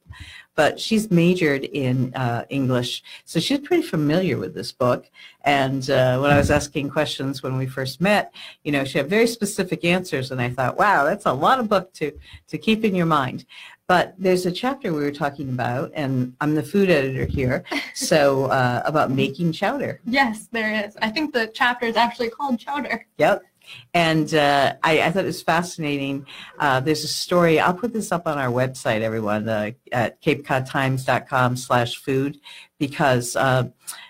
but 0.56 0.80
she's 0.80 1.10
majored 1.10 1.64
in 1.64 2.14
uh, 2.14 2.44
English, 2.50 3.04
so 3.24 3.40
she's 3.40 3.60
pretty 3.60 3.84
familiar 3.84 4.38
with 4.38 4.54
this 4.54 4.74
book. 4.74 5.10
And 5.46 5.90
uh, 5.90 6.20
when 6.20 6.30
I 6.30 6.38
was 6.38 6.52
asking 6.52 6.90
questions 6.90 7.42
when 7.42 7.58
we 7.58 7.68
first 7.68 8.02
met, 8.02 8.34
you 8.64 8.72
know, 8.74 8.84
she 8.84 8.98
had 8.98 9.10
very 9.10 9.28
specific 9.28 9.86
answers, 9.86 10.32
and 10.32 10.42
I 10.42 10.50
thought, 10.50 10.78
wow, 10.78 11.06
that's 11.06 11.26
a 11.26 11.34
lot 11.34 11.60
of 11.60 11.70
book 11.70 11.94
to 11.94 12.12
to 12.50 12.58
keep 12.58 12.84
in 12.84 12.96
your 12.96 13.06
mind. 13.06 13.46
But 13.92 14.16
there's 14.18 14.46
a 14.46 14.54
chapter 14.54 14.94
we 14.94 15.02
were 15.02 15.12
talking 15.12 15.50
about, 15.50 15.92
and 15.94 16.34
I'm 16.40 16.56
the 16.56 16.64
food 16.64 16.90
editor 16.90 17.26
here, 17.26 17.66
so 17.94 18.46
uh, 18.60 18.82
about 18.86 19.12
making 19.12 19.52
chowder. 19.52 20.00
Yes, 20.06 20.48
there 20.50 20.86
is. 20.86 20.96
I 21.02 21.10
think 21.10 21.34
the 21.34 21.52
chapter 21.54 21.88
is 21.88 21.98
actually 21.98 22.30
called 22.30 22.58
Chowder. 22.58 23.06
Yep. 23.18 23.44
And 23.94 24.34
uh, 24.34 24.76
I, 24.82 25.02
I 25.02 25.12
thought 25.12 25.24
it 25.24 25.26
was 25.26 25.42
fascinating. 25.42 26.26
Uh, 26.58 26.80
there's 26.80 27.04
a 27.04 27.10
story. 27.10 27.60
I'll 27.60 27.74
put 27.74 27.92
this 27.92 28.14
up 28.14 28.28
on 28.28 28.38
our 28.38 28.48
website, 28.48 29.02
everyone, 29.02 29.50
uh, 29.50 29.72
at 29.92 30.22
capecodtimes.com 30.22 31.58
slash 31.58 31.98
food, 31.98 32.40
because 32.80 33.36
uh, 33.36 33.68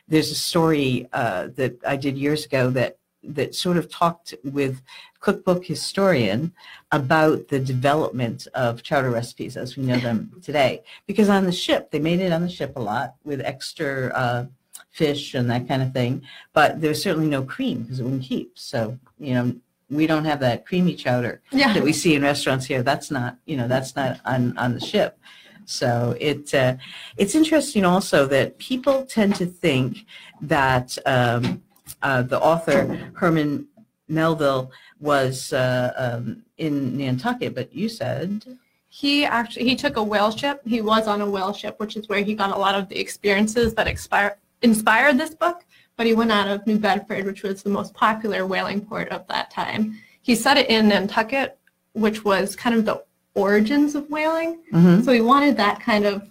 there's 0.08 0.30
a 0.30 0.36
story 0.36 1.08
uh, 1.12 1.48
that 1.56 1.80
I 1.88 1.96
did 1.96 2.20
years 2.20 2.46
ago 2.46 2.70
that 2.70 3.00
that 3.24 3.56
sort 3.56 3.78
of 3.78 3.90
talked 3.90 4.34
with 4.44 4.82
cookbook 5.20 5.66
historian 5.66 6.52
about 6.92 7.48
the 7.50 7.60
development 7.60 8.48
of 8.56 8.82
chowder 8.82 9.12
recipes 9.12 9.56
as 9.56 9.78
we 9.78 9.84
know 9.84 10.00
them 10.00 10.32
today. 10.42 10.84
Because 11.06 11.30
on 11.30 11.46
the 11.46 11.52
ship, 11.52 11.92
they 11.92 12.00
made 12.00 12.20
it 12.20 12.32
on 12.32 12.42
the 12.42 12.50
ship 12.50 12.76
a 12.76 12.80
lot 12.80 13.16
with 13.24 13.42
extra 13.42 14.08
uh, 14.10 14.46
fish 14.90 15.36
and 15.36 15.50
that 15.50 15.68
kind 15.68 15.82
of 15.82 15.94
thing. 15.94 16.22
But 16.54 16.82
there's 16.82 17.02
certainly 17.02 17.30
no 17.30 17.44
cream 17.44 17.84
because 17.84 18.00
it 18.00 18.04
wouldn't 18.04 18.24
keep. 18.24 18.58
So, 18.58 18.98
you 19.20 19.34
know, 19.36 19.56
we 19.90 20.08
don't 20.08 20.26
have 20.26 20.40
that 20.40 20.66
creamy 20.66 20.96
chowder 20.96 21.42
Yeah. 21.52 21.74
that 21.74 21.84
we 21.84 21.94
see 21.94 22.16
in 22.16 22.24
restaurants 22.24 22.66
here. 22.66 22.82
That's 22.82 23.12
not, 23.12 23.38
you 23.46 23.58
know, 23.58 23.68
that's 23.68 23.96
not 23.96 24.20
on, 24.26 24.58
on 24.58 24.74
the 24.74 24.80
ship. 24.80 25.20
So 25.66 26.18
it 26.20 26.54
uh, 26.54 26.76
it's 27.18 27.36
interesting 27.36 27.86
also 27.86 28.26
that 28.28 28.58
people 28.58 29.06
tend 29.06 29.36
to 29.36 29.46
think 29.46 30.06
that 30.42 30.98
um, 31.06 31.62
uh, 32.02 32.22
the 32.24 32.40
author 32.40 33.12
Herman 33.14 33.68
Melville 34.08 34.72
was 35.00 35.54
uh, 35.54 35.94
um, 35.98 36.44
in 36.58 36.98
Nantucket, 36.98 37.56
but 37.56 37.74
you 37.74 37.90
said 37.90 38.44
He 38.90 39.26
actually 39.26 39.66
he 39.70 39.76
took 39.76 39.96
a 39.98 40.04
whale 40.04 40.32
ship. 40.32 40.62
He 40.66 40.82
was 40.82 41.08
on 41.08 41.22
a 41.22 41.30
whale 41.30 41.54
ship, 41.54 41.80
which 41.80 41.96
is 41.96 42.10
where 42.10 42.24
he 42.24 42.34
got 42.36 42.56
a 42.56 42.60
lot 42.60 42.76
of 42.76 42.90
the 42.90 43.00
experiences 43.00 43.74
that 43.76 43.88
expire, 43.88 44.38
inspired 44.62 45.18
this 45.18 45.34
book. 45.34 45.64
But 45.98 46.08
he 46.08 46.14
went 46.14 46.32
out 46.32 46.48
of 46.48 46.66
New 46.68 46.78
Bedford, 46.78 47.26
which 47.26 47.44
was 47.44 47.64
the 47.64 47.70
most 47.70 47.94
popular 47.94 48.46
whaling 48.46 48.82
port 48.82 49.10
of 49.10 49.26
that 49.28 49.52
time. 49.52 49.98
He 50.22 50.36
set 50.36 50.58
it 50.58 50.70
in 50.70 50.90
Nantucket, 50.90 51.58
which 51.94 52.24
was 52.26 52.56
kind 52.56 52.76
of 52.76 52.86
the 52.86 53.04
origins 53.34 53.96
of 53.96 54.10
whaling. 54.10 54.62
Mhm. 54.74 55.04
So 55.06 55.12
he 55.12 55.22
wanted 55.22 55.58
that 55.58 55.80
kind 55.80 56.06
of 56.06 56.28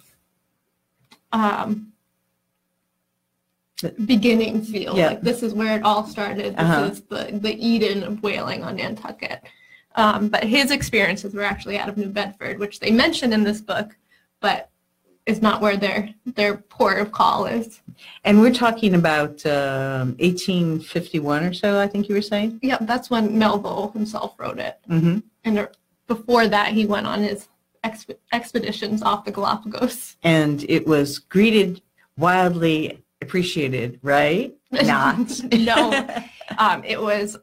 um, 1.32 1.89
beginning 3.88 4.62
feel. 4.62 4.96
Yeah. 4.96 5.08
Like 5.08 5.22
this 5.22 5.42
is 5.42 5.54
where 5.54 5.76
it 5.76 5.82
all 5.82 6.06
started. 6.06 6.54
This 6.56 6.60
Uh-huh. 6.64 6.88
is 6.92 7.02
the, 7.02 7.30
the 7.32 7.54
Eden 7.66 8.02
of 8.02 8.22
whaling 8.22 8.62
on 8.62 8.76
Nantucket. 8.76 9.42
Um, 9.96 10.28
but 10.28 10.44
his 10.44 10.70
experiences 10.70 11.34
were 11.34 11.42
actually 11.42 11.76
out 11.78 11.88
of 11.88 11.96
New 11.96 12.08
Bedford, 12.08 12.58
which 12.58 12.78
they 12.80 12.90
mention 12.90 13.32
in 13.32 13.42
this 13.42 13.60
book, 13.60 13.96
but 14.40 14.70
is 15.26 15.42
not 15.42 15.60
where 15.60 15.76
their 15.76 16.14
their 16.24 16.56
port 16.56 16.98
of 17.00 17.12
call 17.12 17.46
is. 17.46 17.80
and 18.24 18.40
we're 18.40 18.52
talking 18.52 18.94
about 18.94 19.44
um, 19.46 20.16
1851 20.18 21.44
or 21.44 21.52
so. 21.52 21.78
I 21.78 21.86
think 21.86 22.08
you 22.08 22.14
were 22.14 22.22
saying. 22.22 22.58
Yeah, 22.62 22.78
that's 22.80 23.10
when 23.10 23.36
Melville 23.38 23.90
himself 23.92 24.34
wrote 24.38 24.58
it. 24.58 24.78
hmm 24.86 25.18
And 25.44 25.58
uh, 25.58 25.66
before 26.06 26.48
that, 26.48 26.68
he 26.72 26.86
went 26.86 27.06
on 27.06 27.22
his 27.22 27.48
exp- 27.84 28.16
expeditions 28.32 29.02
off 29.02 29.24
the 29.24 29.30
Galapagos. 29.32 30.16
And 30.22 30.64
it 30.68 30.86
was 30.86 31.18
greeted 31.18 31.82
wildly 32.16 33.02
appreciated, 33.22 33.98
right? 34.02 34.54
Not. 34.70 35.42
no, 35.52 36.06
um, 36.58 36.84
it 36.84 37.00
was 37.00 37.36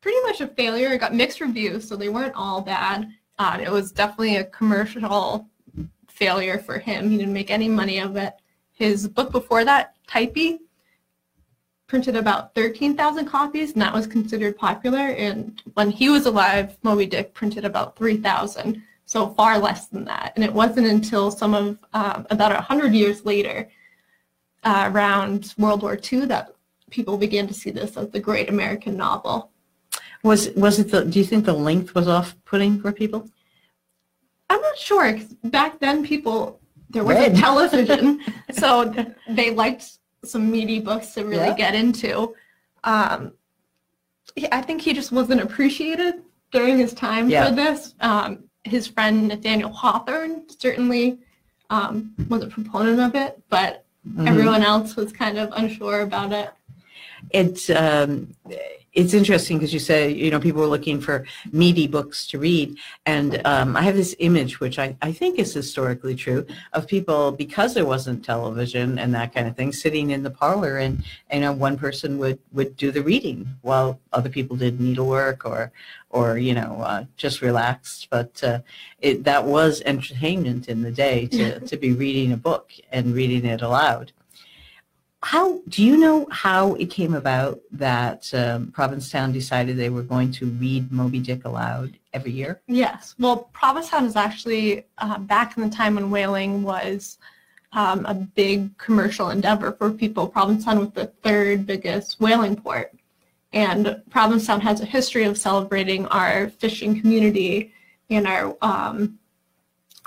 pretty 0.00 0.20
much 0.22 0.40
a 0.40 0.48
failure. 0.48 0.92
It 0.92 0.98
got 0.98 1.14
mixed 1.14 1.40
reviews, 1.40 1.88
so 1.88 1.96
they 1.96 2.08
weren't 2.08 2.34
all 2.34 2.60
bad. 2.60 3.08
Um, 3.38 3.60
it 3.60 3.70
was 3.70 3.92
definitely 3.92 4.36
a 4.36 4.44
commercial 4.44 5.48
failure 6.08 6.58
for 6.58 6.78
him. 6.78 7.10
He 7.10 7.18
didn't 7.18 7.32
make 7.32 7.50
any 7.50 7.68
money 7.68 7.98
of 7.98 8.16
it. 8.16 8.34
His 8.72 9.08
book 9.08 9.32
before 9.32 9.64
that, 9.64 9.94
Typee, 10.08 10.58
printed 11.86 12.16
about 12.16 12.54
13,000 12.54 13.26
copies, 13.26 13.72
and 13.72 13.82
that 13.82 13.92
was 13.92 14.06
considered 14.06 14.56
popular. 14.56 14.98
And 14.98 15.62
when 15.74 15.90
he 15.90 16.08
was 16.08 16.26
alive, 16.26 16.76
Moby 16.82 17.06
Dick 17.06 17.32
printed 17.32 17.64
about 17.64 17.96
3,000, 17.96 18.82
so 19.04 19.28
far 19.30 19.58
less 19.58 19.86
than 19.86 20.04
that. 20.06 20.32
And 20.34 20.44
it 20.44 20.52
wasn't 20.52 20.88
until 20.88 21.30
some 21.30 21.54
of 21.54 21.78
um, 21.92 22.26
about 22.30 22.52
100 22.52 22.92
years 22.92 23.24
later, 23.24 23.68
uh, 24.68 24.90
around 24.92 25.54
World 25.58 25.80
War 25.82 25.96
II, 26.12 26.26
that 26.26 26.44
people 26.90 27.16
began 27.26 27.46
to 27.46 27.54
see 27.54 27.70
this 27.70 27.96
as 27.96 28.08
the 28.10 28.20
great 28.20 28.48
American 28.50 28.96
novel. 28.96 29.50
Was 30.22 30.50
was 30.56 30.78
it 30.80 30.90
the? 30.90 31.04
Do 31.04 31.18
you 31.20 31.24
think 31.24 31.44
the 31.44 31.52
length 31.70 31.94
was 31.94 32.08
off-putting 32.08 32.80
for 32.82 32.90
people? 32.92 33.20
I'm 34.50 34.60
not 34.60 34.78
sure. 34.88 35.12
'cause 35.14 35.32
back 35.58 35.78
then, 35.78 36.04
people 36.04 36.60
there 36.90 37.04
was 37.04 37.16
Read. 37.16 37.32
a 37.32 37.36
television, 37.46 38.20
so 38.62 38.68
they 39.38 39.50
liked 39.50 39.84
some 40.24 40.50
meaty 40.50 40.80
books 40.80 41.08
to 41.14 41.24
really 41.24 41.46
Yeah. 41.54 41.62
get 41.64 41.74
into. 41.74 42.34
Um, 42.84 43.32
I 44.52 44.60
think 44.62 44.82
he 44.82 44.92
just 44.92 45.12
wasn't 45.12 45.40
appreciated 45.40 46.14
during 46.52 46.78
his 46.78 46.92
time 46.92 47.28
Yeah. 47.28 47.48
for 47.48 47.54
this. 47.54 47.94
Um, 48.00 48.30
his 48.64 48.86
friend 48.88 49.28
Nathaniel 49.28 49.72
Hawthorne 49.72 50.42
certainly 50.58 51.18
um, 51.70 52.14
was 52.28 52.42
a 52.42 52.48
proponent 52.48 53.00
of 53.00 53.14
it, 53.14 53.42
but 53.48 53.85
Mhm. 54.14 54.28
everyone 54.28 54.62
else 54.62 54.96
was 54.96 55.12
kind 55.12 55.38
of 55.38 55.52
unsure 55.56 56.00
about 56.00 56.32
it. 56.32 56.50
It's 57.30 57.70
um, 57.70 58.34
it's 58.96 59.12
interesting 59.12 59.58
because 59.58 59.74
you 59.74 59.78
say 59.78 60.10
you 60.10 60.30
know 60.30 60.40
people 60.40 60.62
were 60.62 60.66
looking 60.66 61.00
for 61.00 61.26
meaty 61.52 61.86
books 61.86 62.26
to 62.28 62.38
read, 62.38 62.76
and 63.04 63.42
um, 63.44 63.76
I 63.76 63.82
have 63.82 63.94
this 63.94 64.16
image 64.20 64.58
which 64.58 64.78
I, 64.78 64.96
I 65.02 65.12
think 65.12 65.38
is 65.38 65.52
historically 65.52 66.14
true 66.14 66.46
of 66.72 66.86
people 66.86 67.30
because 67.30 67.74
there 67.74 67.84
wasn't 67.84 68.24
television 68.24 68.98
and 68.98 69.14
that 69.14 69.34
kind 69.34 69.46
of 69.46 69.54
thing 69.54 69.72
sitting 69.72 70.10
in 70.10 70.22
the 70.22 70.30
parlor 70.30 70.78
and 70.78 71.04
you 71.30 71.40
know 71.40 71.52
one 71.52 71.76
person 71.76 72.18
would 72.18 72.38
would 72.52 72.76
do 72.76 72.90
the 72.90 73.02
reading 73.02 73.46
while 73.60 74.00
other 74.14 74.30
people 74.30 74.56
did 74.56 74.80
needlework 74.80 75.44
or 75.44 75.72
or 76.08 76.38
you 76.38 76.54
know 76.54 76.80
uh, 76.80 77.04
just 77.18 77.42
relaxed, 77.42 78.08
but 78.08 78.42
uh, 78.42 78.60
it 79.02 79.24
that 79.24 79.44
was 79.44 79.82
entertainment 79.84 80.68
in 80.70 80.80
the 80.80 80.90
day 80.90 81.26
to 81.26 81.60
to 81.70 81.76
be 81.76 81.92
reading 81.92 82.32
a 82.32 82.36
book 82.36 82.72
and 82.90 83.14
reading 83.14 83.44
it 83.44 83.60
aloud. 83.60 84.12
How 85.26 85.60
do 85.68 85.84
you 85.84 85.96
know 85.96 86.28
how 86.30 86.74
it 86.74 86.88
came 86.88 87.12
about 87.12 87.58
that 87.72 88.32
um, 88.32 88.70
Provincetown 88.70 89.32
decided 89.32 89.76
they 89.76 89.90
were 89.90 90.04
going 90.04 90.30
to 90.30 90.46
read 90.46 90.92
Moby 90.92 91.18
Dick 91.18 91.44
aloud 91.44 91.98
every 92.12 92.30
year? 92.30 92.60
Yes. 92.68 93.16
Well, 93.18 93.50
Provincetown 93.52 94.04
is 94.04 94.14
actually 94.14 94.86
uh, 94.98 95.18
back 95.18 95.56
in 95.56 95.68
the 95.68 95.74
time 95.74 95.96
when 95.96 96.12
whaling 96.12 96.62
was 96.62 97.18
um, 97.72 98.06
a 98.06 98.14
big 98.14 98.78
commercial 98.78 99.30
endeavor 99.30 99.72
for 99.72 99.90
people. 99.90 100.28
Provincetown 100.28 100.78
was 100.78 100.92
the 100.92 101.06
third 101.24 101.66
biggest 101.66 102.20
whaling 102.20 102.54
port. 102.54 102.94
And 103.52 104.00
Provincetown 104.10 104.60
has 104.60 104.80
a 104.80 104.86
history 104.86 105.24
of 105.24 105.36
celebrating 105.36 106.06
our 106.06 106.50
fishing 106.50 107.00
community 107.00 107.72
and 108.10 108.28
our 108.28 108.56
um, 108.62 109.18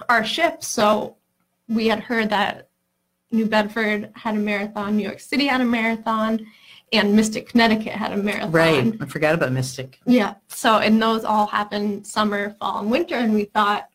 our 0.07 0.23
ships. 0.23 0.65
So 0.65 1.17
we 1.67 1.89
had 1.89 1.99
heard 1.99 2.29
that 2.29 2.68
New 3.31 3.45
Bedford 3.45 4.11
had 4.15 4.35
a 4.35 4.39
marathon, 4.39 4.97
New 4.97 5.03
York 5.03 5.19
City 5.19 5.45
had 5.47 5.61
a 5.61 5.65
marathon, 5.65 6.45
and 6.91 7.15
Mystic, 7.15 7.49
Connecticut 7.49 7.93
had 7.93 8.11
a 8.11 8.17
marathon. 8.17 8.51
Right. 8.51 8.93
I 8.99 9.05
forgot 9.05 9.35
about 9.35 9.51
Mystic. 9.51 9.99
Yeah. 10.05 10.35
So, 10.47 10.79
and 10.79 10.99
those 11.01 11.23
all 11.23 11.45
happened 11.45 12.07
summer, 12.07 12.55
fall, 12.59 12.79
and 12.79 12.89
winter. 12.89 13.15
And 13.15 13.33
we 13.35 13.45
thought 13.45 13.89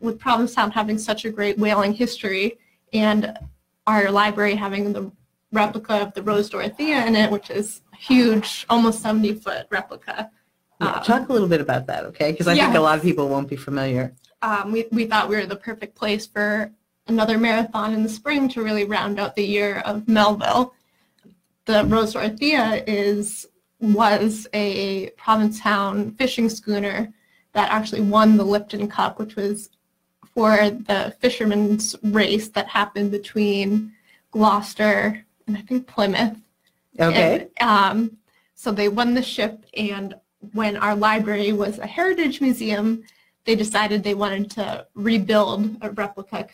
with 0.00 0.18
Provincetown 0.18 0.70
having 0.70 0.98
such 0.98 1.26
a 1.26 1.30
great 1.30 1.58
whaling 1.58 1.92
history 1.92 2.58
and 2.94 3.36
our 3.86 4.10
library 4.10 4.54
having 4.54 4.92
the 4.94 5.12
replica 5.52 5.94
of 6.00 6.14
the 6.14 6.22
Rose 6.22 6.48
Dorothea 6.48 7.04
in 7.06 7.14
it, 7.16 7.30
which 7.30 7.50
is 7.50 7.82
a 7.92 7.96
huge, 7.96 8.64
almost 8.70 9.02
70 9.02 9.34
foot 9.34 9.66
replica. 9.70 10.30
Yeah, 10.80 10.92
Um, 10.92 11.02
talk 11.02 11.28
a 11.28 11.32
little 11.34 11.48
bit 11.48 11.60
about 11.60 11.86
that, 11.88 12.06
okay? 12.06 12.30
Because 12.32 12.48
I 12.48 12.56
think 12.56 12.74
a 12.74 12.80
lot 12.80 12.96
of 12.96 13.02
people 13.04 13.28
won't 13.28 13.48
be 13.48 13.56
familiar. 13.56 14.14
um, 14.40 14.72
we, 14.72 14.86
we 14.90 15.04
thought 15.06 15.28
we 15.28 15.36
were 15.36 15.44
the 15.44 15.56
perfect 15.56 15.94
place 15.94 16.26
for 16.26 16.72
another 17.06 17.38
marathon 17.38 17.92
in 17.92 18.02
the 18.02 18.08
spring 18.08 18.48
to 18.50 18.62
really 18.62 18.84
round 18.84 19.18
out 19.18 19.34
the 19.34 19.44
year 19.44 19.82
of 19.84 20.08
Melville. 20.08 20.74
The 21.64 21.84
Rose 21.84 22.12
Dorothea 22.12 22.84
is 22.86 23.46
was 23.80 24.46
a 24.52 25.10
Provincetown 25.10 26.12
fishing 26.12 26.48
schooner 26.48 27.12
that 27.52 27.70
actually 27.70 28.02
won 28.02 28.36
the 28.36 28.44
Lipton 28.44 28.86
Cup, 28.88 29.18
which 29.18 29.36
was 29.36 29.70
for 30.34 30.70
the 30.70 31.14
fishermen's 31.18 31.96
race 32.02 32.48
that 32.48 32.68
happened 32.68 33.10
between 33.10 33.92
Gloucester 34.30 35.24
and 35.46 35.56
I 35.56 35.62
think 35.62 35.86
Plymouth. 35.86 36.38
Okay. 36.98 37.48
And, 37.58 37.68
um, 37.68 38.16
so 38.54 38.70
they 38.70 38.88
won 38.88 39.14
the 39.14 39.22
ship, 39.22 39.64
and 39.74 40.14
when 40.52 40.76
our 40.76 40.94
library 40.94 41.52
was 41.52 41.78
a 41.78 41.86
heritage 41.86 42.40
museum, 42.40 43.02
they 43.44 43.54
decided 43.54 44.02
they 44.02 44.14
wanted 44.14 44.50
to 44.52 44.86
rebuild 44.94 45.76
a 45.80 45.90
replica. 45.90 46.46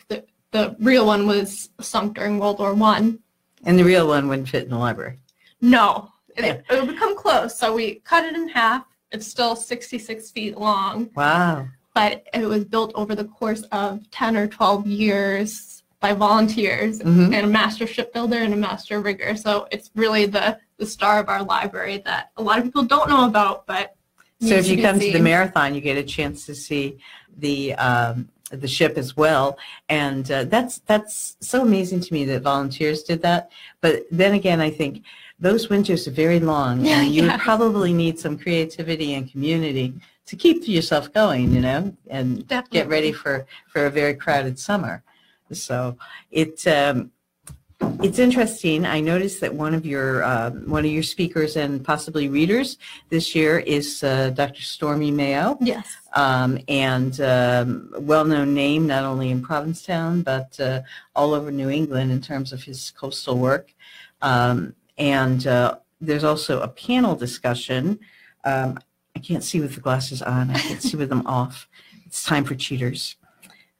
The, 0.51 0.75
real 0.79 1.05
one 1.05 1.27
was 1.27 1.69
sunk 1.81 2.15
during 2.15 2.39
World 2.39 2.59
War 2.59 2.73
One. 2.73 3.19
And 3.65 3.77
the 3.77 3.83
real 3.83 4.07
one 4.07 4.27
wouldn't 4.27 4.49
fit 4.49 4.63
in 4.63 4.69
the 4.69 4.77
library. 4.77 5.19
No, 5.61 6.11
it, 6.35 6.63
it 6.69 6.79
would 6.79 6.87
become 6.87 7.17
close. 7.17 7.57
So 7.57 7.73
we 7.73 7.95
cut 8.05 8.23
it 8.25 8.35
in 8.35 8.47
half. 8.49 8.85
It's 9.11 9.27
still 9.27 9.55
66 9.55 10.31
feet 10.31 10.57
long, 10.57 11.09
Wow. 11.15 11.67
but 11.95 12.23
it 12.33 12.45
was 12.45 12.65
built 12.65 12.91
over 12.95 13.15
the 13.15 13.23
course 13.25 13.61
of 13.71 14.09
10 14.11 14.35
or 14.37 14.47
12 14.47 14.85
years 14.85 15.83
by 15.99 16.13
volunteers 16.13 16.99
Mhm. 16.99 17.33
and 17.33 17.45
a 17.45 17.47
master 17.47 17.87
shipbuilder 17.87 18.37
and 18.37 18.53
a 18.53 18.57
master 18.57 19.01
rigger. 19.01 19.35
So 19.35 19.67
it's 19.71 19.89
really 19.95 20.25
the, 20.27 20.59
the 20.77 20.85
star 20.85 21.19
of 21.19 21.27
our 21.29 21.43
library 21.43 21.97
that 22.05 22.31
a 22.37 22.43
lot 22.43 22.59
of 22.59 22.65
people 22.65 22.83
don't 22.83 23.09
know 23.09 23.25
about, 23.25 23.65
but 23.65 23.95
So 24.39 24.53
if 24.53 24.67
you 24.67 24.79
come 24.81 24.99
to 24.99 25.11
the 25.11 25.19
marathon, 25.19 25.73
you 25.73 25.81
get 25.81 25.97
a 25.97 26.03
chance 26.03 26.45
to 26.45 26.53
see 26.53 26.97
the 27.37 27.73
um, 27.75 28.29
the 28.51 28.67
ship 28.67 28.97
as 28.97 29.17
well, 29.17 29.57
and 29.89 30.31
uh, 30.31 30.43
that's 30.45 30.79
that's 30.79 31.35
so 31.41 31.61
amazing 31.61 31.99
to 32.01 32.13
me 32.13 32.23
that 32.25 32.41
volunteers 32.43 33.03
did 33.03 33.21
that. 33.21 33.51
But 33.81 34.03
then 34.11 34.33
again, 34.33 34.61
I 34.61 34.69
think 34.69 35.03
those 35.39 35.69
winters 35.69 36.07
are 36.07 36.11
very 36.11 36.39
long, 36.39 36.85
Yeah, 36.85 37.01
and 37.01 37.13
you 37.13 37.23
yeah. 37.23 37.33
would 37.33 37.41
probably 37.41 37.93
need 37.93 38.19
some 38.19 38.37
creativity 38.37 39.13
and 39.15 39.29
community 39.31 39.93
to 40.25 40.35
keep 40.35 40.67
yourself 40.67 41.11
going, 41.13 41.53
you 41.53 41.61
know, 41.61 41.95
and 42.09 42.47
Definitely. 42.47 42.79
get 42.79 42.87
ready 42.89 43.11
for 43.11 43.45
for 43.67 43.85
a 43.85 43.89
very 43.91 44.13
crowded 44.15 44.57
summer. 44.59 45.03
So 45.51 45.97
it. 46.31 46.65
Um, 46.67 47.11
it's 48.03 48.19
interesting. 48.19 48.85
I 48.85 48.99
noticed 48.99 49.41
that 49.41 49.53
one 49.53 49.73
of 49.73 49.85
your 49.85 50.23
um, 50.23 50.69
one 50.69 50.85
of 50.85 50.91
your 50.91 51.03
speakers 51.03 51.55
and 51.55 51.83
possibly 51.83 52.27
readers 52.29 52.77
this 53.09 53.35
year 53.35 53.59
is 53.59 54.03
uh, 54.03 54.31
Dr. 54.31 54.61
Stormy 54.61 55.11
Mayo, 55.11 55.57
Yes. 55.61 55.85
um, 56.13 56.59
and 56.67 57.19
um, 57.21 57.91
a 57.95 58.01
well-known 58.01 58.53
name 58.53 58.87
not 58.87 59.03
only 59.03 59.29
in 59.29 59.41
Provincetown 59.41 60.21
but 60.21 60.59
uh, 60.59 60.81
all 61.15 61.33
over 61.33 61.51
New 61.51 61.69
England 61.69 62.11
in 62.11 62.21
terms 62.21 62.51
of 62.53 62.63
his 62.63 62.91
coastal 62.91 63.37
work. 63.37 63.73
Um, 64.21 64.73
and 64.97 65.45
uh, 65.45 65.77
there's 66.01 66.23
also 66.23 66.61
a 66.61 66.67
panel 66.67 67.15
discussion. 67.15 67.99
Um, 68.43 68.79
I 69.15 69.19
can't 69.19 69.43
see 69.43 69.59
with 69.59 69.75
the 69.75 69.81
glasses 69.81 70.21
on. 70.21 70.49
I 70.51 70.59
can't 70.59 70.81
see 70.81 70.97
with 70.97 71.09
them 71.09 71.25
off. 71.27 71.67
It's 72.05 72.23
time 72.23 72.43
for 72.43 72.55
cheaters. 72.55 73.15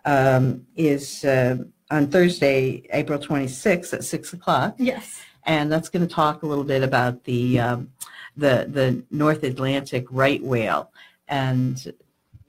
Um, 0.06 0.66
is 0.76 1.26
uh, 1.26 1.58
on 1.92 2.08
Thursday, 2.08 2.84
April 2.92 3.20
26th 3.20 3.94
at 3.94 4.04
six 4.04 4.34
o'clock 4.34 4.76
Yes. 4.78 5.22
and 5.46 5.72
that's 5.72 5.90
going 5.90 6.06
to 6.08 6.14
talk 6.14 6.44
a 6.44 6.46
little 6.46 6.64
bit 6.64 6.84
about 6.84 7.24
the 7.24 7.60
um, 7.60 7.92
the 8.36 8.68
the 8.70 9.04
North 9.10 9.44
Atlantic 9.44 10.06
right 10.12 10.44
whale. 10.44 10.92
And 11.28 11.94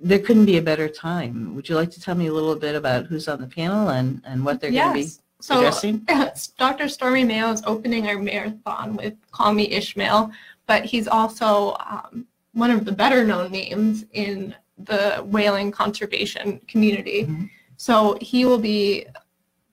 there 0.01 0.19
couldn't 0.19 0.45
be 0.45 0.59
a 0.59 0.63
better 0.63 0.89
time. 0.89 1.55
Would 1.57 1.69
you 1.69 1.75
like 1.75 1.91
to 1.93 2.01
tell 2.01 2.15
me 2.15 2.27
a 2.29 2.33
little 2.33 2.55
bit 2.55 2.75
about 2.75 3.07
who's 3.07 3.27
on 3.29 3.41
the 3.41 3.47
panel 3.47 3.89
and 3.89 4.21
and 4.25 4.45
what 4.45 4.61
they're 4.61 4.71
going 4.71 4.89
to 4.89 4.95
be 4.95 5.01
yes. 5.01 5.21
So 5.41 5.59
addressing? 5.59 6.07
Dr. 6.59 6.89
Stormy 6.89 7.25
Mayo 7.25 7.53
is 7.53 7.63
opening 7.65 8.09
our 8.09 8.19
marathon 8.19 8.97
with 8.97 9.15
Call 9.31 9.53
Me 9.53 9.69
Ishmael, 9.71 10.33
but 10.67 10.85
he's 10.85 11.07
also 11.07 11.77
um, 11.89 12.27
one 12.55 12.73
of 12.73 12.85
the 12.85 12.91
better 12.93 13.23
known 13.25 13.53
names 13.53 14.05
in 14.13 14.55
the 14.79 15.25
whaling 15.25 15.71
conservation 15.71 16.61
community. 16.67 17.25
Mhm. 17.25 17.51
So 17.77 18.19
he 18.21 18.45
will 18.45 18.59
be 18.59 19.07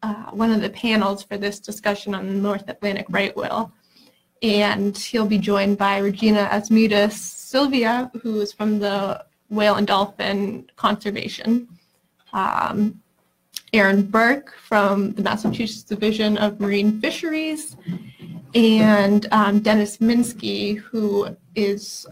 uh, 0.06 0.30
one 0.32 0.52
of 0.52 0.62
the 0.62 0.70
panels 0.70 1.24
for 1.24 1.36
this 1.36 1.60
discussion 1.60 2.14
on 2.14 2.28
the 2.28 2.34
North 2.34 2.66
Atlantic 2.68 3.08
right 3.10 3.36
whale. 3.36 3.72
And 4.44 4.96
he'll 4.96 5.26
be 5.26 5.40
joined 5.40 5.78
by 5.80 5.98
Regina 5.98 6.48
Asmutis-Silvia, 6.52 8.12
who 8.22 8.40
is 8.42 8.54
from 8.54 8.78
the 8.78 9.26
Whale 9.50 9.76
and 9.76 9.88
Dolphin 9.88 10.70
Conservation. 10.76 11.68
Um, 12.34 13.02
Aaron 13.74 14.04
Burke 14.04 14.54
from 14.70 15.14
the 15.14 15.24
Massachusetts 15.24 15.84
Division 15.84 16.38
of 16.38 16.60
Marine 16.60 17.02
Fisheries, 17.02 17.76
and 18.54 19.26
um, 19.32 19.60
Dennis 19.60 19.98
Minsky, 19.98 20.78
who 20.78 21.36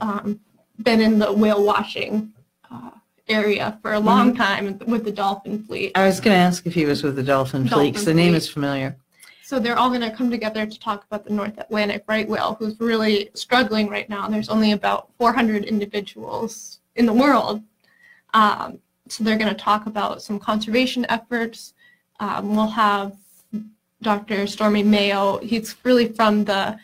um, 0.01 0.39
been 0.82 0.99
in 0.99 1.19
the 1.19 1.32
whale 1.32 1.63
watching 1.63 2.34
uh, 2.71 2.89
area 3.27 3.77
for 3.81 3.93
a 3.93 3.99
long 3.99 4.36
time 4.36 4.77
with 4.86 5.03
the 5.05 5.12
dolphin 5.12 5.63
fleet. 5.63 5.91
I 5.95 6.05
was 6.05 6.19
going 6.19 6.36
to 6.36 6.39
ask 6.39 6.65
if 6.65 6.73
he 6.73 6.86
was 6.86 7.03
with 7.03 7.15
the 7.15 7.23
Dolphin 7.23 7.67
Fleet 7.67 7.95
'cause 7.95 8.05
the 8.05 8.13
name 8.13 8.36
is 8.36 8.49
familiar. 8.49 8.97
So 9.43 9.59
they're 9.59 9.77
all 9.77 9.89
going 9.89 10.01
to 10.01 10.12
come 10.12 10.31
together 10.31 10.65
to 10.65 10.79
talk 10.79 11.05
about 11.05 11.25
the 11.25 11.33
North 11.33 11.57
Atlantic 11.57 12.03
right 12.07 12.27
whale, 12.27 12.55
who's 12.59 12.79
really 12.79 13.29
struggling 13.33 13.88
right 13.89 14.09
now. 14.09 14.27
There's 14.27 14.49
only 14.49 14.71
about 14.71 15.09
400 15.17 15.63
individuals 15.65 16.79
in 16.95 17.05
the 17.05 17.13
world. 17.13 17.62
Um, 18.33 18.79
so 19.07 19.23
they're 19.23 19.38
going 19.38 19.53
to 19.53 19.59
talk 19.59 19.86
about 19.86 20.21
some 20.21 20.39
conservation 20.39 21.05
efforts. 21.09 21.73
Um, 22.19 22.55
we'll 22.55 22.67
have 22.67 23.15
Dr. 24.01 24.47
Stormy 24.47 24.83
Mayo. 24.83 25.38
He's 25.39 25.75
really 25.83 26.07
from 26.07 26.45
the 26.45 26.77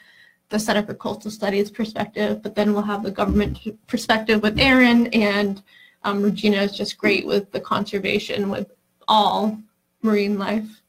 the 0.49 0.57
Center 0.57 0.81
for 0.81 0.95
Coastal 0.95 1.29
Studies 1.29 1.69
perspective, 1.69 2.41
but 2.41 2.55
then 2.55 2.73
we'll 2.73 2.81
have 2.81 3.03
the 3.03 3.11
government 3.11 3.59
perspective 3.85 4.41
with 4.41 4.59
Aaron, 4.59 5.05
and 5.07 5.61
um, 6.03 6.21
Regina 6.21 6.57
is 6.57 6.75
just 6.75 6.97
great 6.97 7.25
with 7.25 7.51
the 7.51 7.59
conservation 7.59 8.49
with 8.49 8.71
all 9.07 9.59
marine 10.01 10.37
life. 10.37 10.81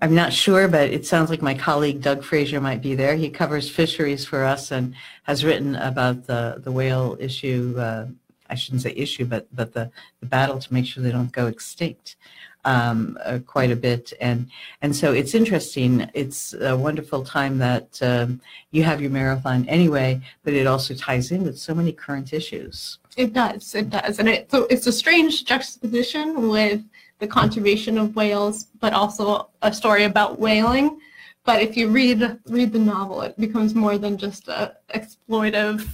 I'm 0.00 0.14
not 0.14 0.32
sure, 0.32 0.66
but 0.66 0.90
it 0.90 1.06
sounds 1.06 1.30
like 1.30 1.42
my 1.42 1.54
colleague 1.54 2.02
Doug 2.02 2.24
Fraser 2.24 2.60
might 2.60 2.82
be 2.82 2.96
there. 2.96 3.14
He 3.14 3.30
covers 3.30 3.70
fisheries 3.70 4.24
for 4.26 4.42
us 4.42 4.72
and 4.72 4.94
has 5.24 5.44
written 5.44 5.76
about 5.76 6.26
the, 6.26 6.60
the 6.62 6.72
whale 6.72 7.16
issue. 7.20 7.76
Uh, 7.78 8.06
I 8.50 8.54
shouldn't 8.56 8.82
say 8.82 8.92
issue, 8.96 9.24
but 9.24 9.46
but 9.54 9.72
the, 9.72 9.90
the 10.20 10.26
battle 10.26 10.58
to 10.58 10.74
make 10.74 10.86
sure 10.86 11.02
they 11.02 11.12
don't 11.12 11.32
go 11.32 11.46
extinct 11.46 12.16
um, 12.64 13.18
uh, 13.24 13.38
quite 13.46 13.70
a 13.70 13.76
bit. 13.76 14.12
And 14.20 14.50
and 14.80 14.94
so 14.94 15.12
it's 15.12 15.34
interesting. 15.34 16.08
It's 16.14 16.54
a 16.54 16.76
wonderful 16.76 17.24
time 17.24 17.58
that 17.58 18.00
um, 18.02 18.40
you 18.70 18.82
have 18.82 19.00
your 19.00 19.10
marathon 19.10 19.68
anyway, 19.68 20.20
but 20.44 20.54
it 20.54 20.66
also 20.66 20.94
ties 20.94 21.30
in 21.32 21.44
with 21.44 21.58
so 21.58 21.74
many 21.74 21.92
current 21.92 22.32
issues. 22.32 22.98
It 23.16 23.32
does, 23.32 23.74
it 23.74 23.90
does, 23.90 24.18
and 24.18 24.28
it 24.28 24.50
so 24.50 24.64
it's 24.70 24.86
a 24.86 24.92
strange 24.92 25.44
juxtaposition 25.44 26.48
with 26.48 26.82
the 27.18 27.26
conservation 27.26 27.98
of 27.98 28.16
whales, 28.16 28.64
but 28.80 28.92
also 28.92 29.48
a 29.62 29.72
story 29.72 30.04
about 30.04 30.38
whaling. 30.38 30.98
But 31.44 31.60
if 31.60 31.76
you 31.76 31.88
read 31.88 32.38
read 32.46 32.72
the 32.72 32.78
novel, 32.78 33.22
it 33.22 33.38
becomes 33.38 33.74
more 33.74 33.98
than 33.98 34.16
just 34.16 34.48
a 34.48 34.76
exploitive 34.94 35.88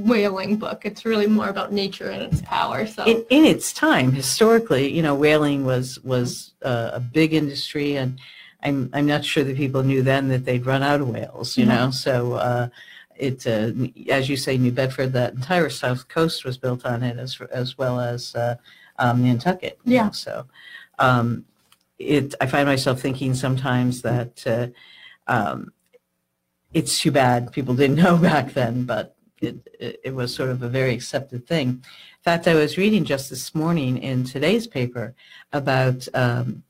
whaling 0.00 0.56
book. 0.56 0.84
It's 0.84 1.04
really 1.04 1.26
more 1.26 1.48
about 1.48 1.72
nature 1.72 2.10
and 2.10 2.22
its 2.22 2.40
power. 2.42 2.86
So 2.86 3.04
in, 3.04 3.24
in 3.30 3.44
its 3.44 3.72
time 3.72 4.12
historically 4.12 4.90
you 4.92 5.02
know 5.02 5.14
whaling 5.14 5.64
was 5.64 5.98
was 6.00 6.54
uh, 6.62 6.90
a 6.92 7.00
big 7.00 7.32
industry 7.32 7.96
and 7.96 8.20
i'm 8.62 8.90
i'm 8.92 9.06
not 9.06 9.24
sure 9.24 9.42
that 9.44 9.56
people 9.56 9.82
knew 9.82 10.02
then 10.02 10.28
that 10.28 10.44
they'd 10.44 10.66
run 10.66 10.82
out 10.82 11.00
of 11.00 11.08
whales 11.08 11.56
you 11.56 11.64
No. 11.64 11.74
know 11.86 11.90
so 11.90 12.34
uh 12.34 12.68
it 13.16 13.46
uh, 13.46 13.72
as 14.10 14.28
you 14.28 14.36
say 14.36 14.56
new 14.58 14.72
bedford 14.72 15.12
that 15.12 15.34
entire 15.34 15.70
south 15.70 16.08
coast 16.08 16.44
was 16.44 16.58
built 16.58 16.84
on 16.84 17.02
it 17.02 17.18
as 17.18 17.40
as 17.52 17.78
well 17.78 18.00
as 18.00 18.34
uh, 18.34 18.56
um, 18.98 19.22
nantucket 19.22 19.78
Yeah. 19.84 20.06
know, 20.06 20.10
so 20.12 20.46
um 20.98 21.44
it 21.98 22.34
i 22.40 22.46
find 22.46 22.66
myself 22.66 23.00
thinking 23.00 23.34
sometimes 23.34 24.02
that 24.02 24.46
uh, 24.46 24.66
um 25.26 25.72
it's 26.72 27.00
too 27.00 27.10
bad 27.10 27.52
people 27.52 27.74
didn't 27.74 27.96
know 28.04 28.16
back 28.16 28.52
then 28.52 28.84
but 28.84 29.16
it, 29.40 29.56
it, 29.78 30.00
it 30.04 30.14
was 30.14 30.34
sort 30.34 30.50
of 30.50 30.62
a 30.62 30.68
very 30.68 30.94
accepted 30.94 31.46
thing 31.46 31.82
in 32.20 32.24
fact, 32.24 32.46
I 32.48 32.54
was 32.54 32.76
reading 32.76 33.04
just 33.06 33.30
this 33.30 33.54
morning 33.54 33.96
in 33.96 34.24
today's 34.24 34.66
paper 34.66 35.14
about 35.54 36.06
um, 36.12 36.62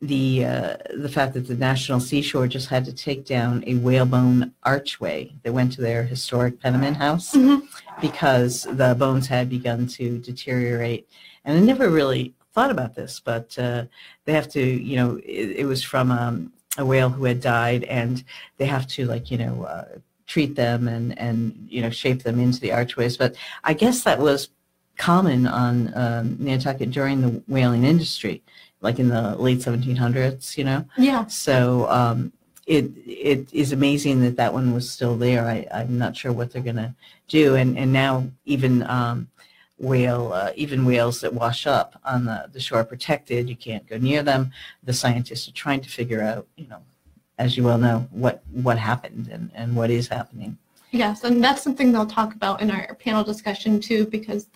the 0.00 0.44
uh, 0.44 0.76
the 0.96 1.08
fact 1.08 1.34
that 1.34 1.46
the 1.46 1.54
National 1.54 2.00
Seashore 2.00 2.48
just 2.48 2.68
had 2.68 2.84
to 2.86 2.92
take 2.92 3.24
down 3.24 3.62
a 3.68 3.76
whalebone 3.76 4.52
archway 4.64 5.32
that 5.44 5.52
went 5.52 5.70
to 5.74 5.80
their 5.82 6.02
historic 6.02 6.60
Penniman 6.60 6.94
house 6.94 7.32
Mhm. 7.32 7.62
because 8.00 8.64
the 8.64 8.96
bones 8.98 9.28
had 9.28 9.48
begun 9.48 9.86
to 9.86 10.18
deteriorate. 10.18 11.08
And 11.44 11.56
I 11.56 11.60
never 11.60 11.90
really 11.90 12.34
thought 12.52 12.72
about 12.72 12.96
this, 12.96 13.20
but 13.20 13.56
uh, 13.56 13.84
they 14.24 14.32
have 14.32 14.48
to, 14.48 14.60
you 14.60 14.96
know, 14.96 15.20
it, 15.24 15.58
it 15.58 15.64
was 15.64 15.84
from 15.84 16.10
um, 16.10 16.52
a 16.76 16.84
whale 16.84 17.08
who 17.10 17.24
had 17.24 17.40
died, 17.40 17.84
and 17.84 18.24
they 18.56 18.66
have 18.66 18.88
to, 18.88 19.04
like, 19.06 19.30
you 19.30 19.38
know, 19.38 19.62
uh, 19.62 19.84
treat 20.28 20.54
them 20.54 20.86
and 20.86 21.18
and 21.18 21.66
you 21.68 21.82
know 21.82 21.90
shape 21.90 22.22
them 22.22 22.38
into 22.38 22.60
the 22.60 22.70
archways. 22.72 23.16
But 23.16 23.34
I 23.64 23.74
guess 23.74 24.04
that 24.04 24.20
was 24.20 24.50
common 24.96 25.46
on 25.46 25.92
um, 25.96 26.36
Nantucket 26.38 26.90
during 26.90 27.22
the 27.22 27.42
whaling 27.48 27.84
industry, 27.84 28.42
like 28.80 28.98
in 28.98 29.08
the 29.08 29.36
late 29.36 29.58
1700s, 29.58 30.56
you 30.58 30.64
know. 30.64 30.84
yeah, 30.96 31.24
So 31.26 31.88
um, 31.88 32.32
it 32.66 32.92
it 33.06 33.52
is 33.52 33.72
amazing 33.72 34.20
that 34.22 34.36
that 34.36 34.52
one 34.52 34.72
was 34.72 34.88
still 34.88 35.16
there. 35.16 35.46
I, 35.46 35.66
I'm 35.72 35.98
not 35.98 36.16
sure 36.16 36.32
what 36.32 36.52
they're 36.52 36.62
going 36.62 36.76
to 36.76 36.94
do. 37.26 37.56
And 37.56 37.78
and 37.78 37.92
now 37.92 38.28
even 38.44 38.82
um, 38.84 39.28
whale, 39.78 40.32
uh, 40.32 40.52
even 40.56 40.84
whales 40.84 41.20
that 41.20 41.32
wash 41.32 41.66
up 41.66 41.98
on 42.04 42.24
the, 42.24 42.48
the 42.52 42.60
shore 42.60 42.84
protected. 42.84 43.48
You 43.48 43.56
can't 43.56 43.86
go 43.86 43.96
near 43.96 44.22
them. 44.22 44.52
The 44.82 44.92
scientists 44.92 45.48
are 45.48 45.52
trying 45.52 45.80
to 45.80 45.88
figure 45.88 46.20
out, 46.20 46.46
you 46.56 46.66
know, 46.68 46.82
as 47.38 47.56
you 47.56 47.62
well 47.62 47.78
know, 47.78 48.06
what, 48.10 48.42
what 48.52 48.78
happened 48.78 49.28
and, 49.28 49.50
and 49.54 49.74
what 49.74 49.90
is 49.90 50.08
happening. 50.08 50.58
Yes, 50.90 51.24
and 51.24 51.42
that's 51.42 51.62
something 51.62 51.92
they'll 51.92 52.06
talk 52.06 52.34
about 52.34 52.60
in 52.60 52.70
our 52.70 52.94
panel 52.94 53.22
discussion 53.22 53.80
too, 53.80 54.06
because 54.06 54.48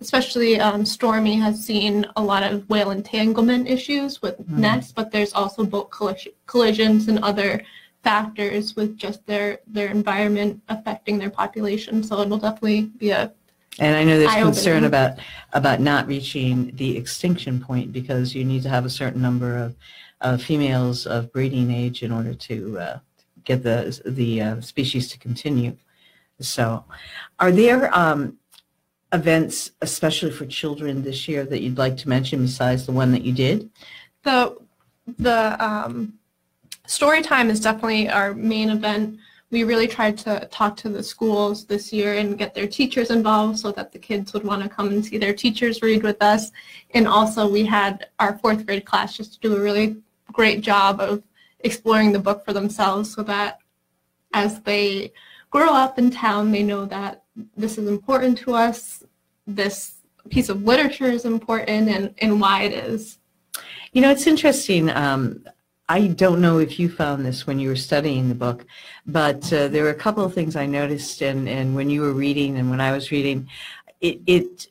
especially 0.00 0.60
um, 0.60 0.84
Stormy 0.84 1.36
has 1.36 1.64
seen 1.64 2.06
a 2.16 2.22
lot 2.22 2.42
of 2.42 2.68
whale 2.68 2.90
entanglement 2.90 3.68
issues 3.68 4.20
with 4.20 4.38
Mhm. 4.38 4.58
nets, 4.58 4.92
but 4.92 5.10
there's 5.10 5.32
also 5.32 5.64
boat 5.64 5.90
collis- 5.90 6.28
collisions 6.46 7.08
and 7.08 7.18
other 7.20 7.62
factors 8.02 8.74
with 8.74 8.98
just 8.98 9.24
their 9.26 9.60
their 9.66 9.88
environment 9.88 10.60
affecting 10.68 11.18
their 11.18 11.30
population. 11.30 12.02
So 12.02 12.20
it'll 12.20 12.38
definitely 12.38 12.90
be 12.98 13.10
a 13.10 13.32
And 13.78 13.96
I 13.96 14.04
know 14.04 14.18
there's 14.18 14.34
concern 14.34 14.84
about, 14.84 15.18
about 15.54 15.80
not 15.80 16.06
reaching 16.06 16.72
the 16.74 16.94
extinction 16.98 17.58
point 17.58 17.90
because 17.90 18.34
you 18.34 18.44
need 18.44 18.62
to 18.64 18.68
have 18.68 18.84
a 18.84 18.90
certain 18.90 19.22
number 19.22 19.56
of 19.56 19.74
females 20.36 21.06
of 21.06 21.32
breeding 21.32 21.70
age 21.70 22.02
in 22.02 22.12
order 22.12 22.34
to 22.34 22.78
uh, 22.78 22.98
get 23.44 23.62
the, 23.62 24.00
the 24.06 24.40
uh, 24.40 24.60
species 24.60 25.08
to 25.08 25.18
continue. 25.18 25.76
So 26.40 26.84
are 27.38 27.52
there 27.52 27.96
um, 27.96 28.38
events, 29.12 29.72
especially 29.80 30.30
for 30.30 30.46
children 30.46 31.02
this 31.02 31.28
year, 31.28 31.44
that 31.44 31.60
you'd 31.60 31.78
like 31.78 31.96
to 31.98 32.08
mention 32.08 32.42
besides 32.42 32.86
the 32.86 32.92
one 32.92 33.12
that 33.12 33.22
you 33.22 33.32
did? 33.32 33.70
the 34.22 34.56
the 35.18 35.64
um, 35.64 36.14
story 36.86 37.22
time 37.22 37.50
is 37.50 37.60
definitely 37.60 38.08
our 38.08 38.34
main 38.34 38.70
event. 38.70 39.18
We 39.50 39.64
really 39.64 39.88
tried 39.88 40.16
to 40.18 40.48
talk 40.50 40.76
to 40.78 40.88
the 40.88 41.02
schools 41.02 41.66
this 41.66 41.92
year 41.92 42.14
and 42.14 42.38
get 42.38 42.54
their 42.54 42.66
teachers 42.66 43.10
involved 43.10 43.58
so 43.58 43.70
that 43.72 43.92
the 43.92 43.98
kids 43.98 44.32
would 44.32 44.44
want 44.44 44.62
to 44.62 44.68
come 44.68 44.88
and 44.88 45.04
see 45.04 45.18
their 45.18 45.34
teachers 45.34 45.82
read 45.82 46.02
with 46.02 46.22
us. 46.22 46.52
And 46.94 47.06
also 47.06 47.46
we 47.46 47.66
had 47.66 48.06
our 48.18 48.38
fourth 48.38 48.64
grade 48.64 48.86
class 48.86 49.14
just 49.16 49.34
to 49.34 49.40
do 49.40 49.56
a 49.56 49.60
really 49.60 49.96
great 50.32 50.60
job 50.60 51.00
of 51.00 51.22
exploring 51.60 52.12
the 52.12 52.18
book 52.18 52.44
for 52.44 52.52
themselves 52.52 53.14
so 53.14 53.22
that 53.22 53.58
as 54.34 54.60
they 54.62 55.12
grow 55.50 55.72
up 55.72 55.98
in 55.98 56.10
town, 56.10 56.50
they 56.50 56.62
know 56.62 56.84
that 56.86 57.22
this 57.56 57.78
is 57.78 57.88
important 57.88 58.38
to 58.38 58.54
us, 58.54 59.04
this 59.46 59.94
piece 60.28 60.48
of 60.48 60.64
literature 60.64 61.06
is 61.06 61.24
important 61.24 61.88
and, 61.88 62.14
and 62.18 62.40
why 62.40 62.62
it 62.62 62.72
is. 62.72 63.18
You 63.92 64.00
know, 64.00 64.10
it's 64.10 64.26
interesting. 64.26 64.88
Um, 64.90 65.44
I 65.88 66.06
don't 66.06 66.40
know 66.40 66.58
if 66.58 66.78
you 66.78 66.88
found 66.88 67.26
this 67.26 67.46
when 67.46 67.58
you 67.58 67.68
were 67.68 67.76
studying 67.76 68.28
the 68.28 68.34
book, 68.34 68.64
but 69.04 69.52
uh, 69.52 69.68
there 69.68 69.82
were 69.82 69.90
a 69.90 69.94
couple 69.94 70.24
of 70.24 70.32
things 70.32 70.56
I 70.56 70.64
noticed, 70.64 71.20
and, 71.20 71.48
and 71.48 71.74
when 71.74 71.90
you 71.90 72.00
were 72.00 72.12
reading 72.12 72.56
and 72.56 72.70
when 72.70 72.80
I 72.80 72.92
was 72.92 73.10
reading, 73.10 73.48
it, 74.00 74.20
it 74.26 74.68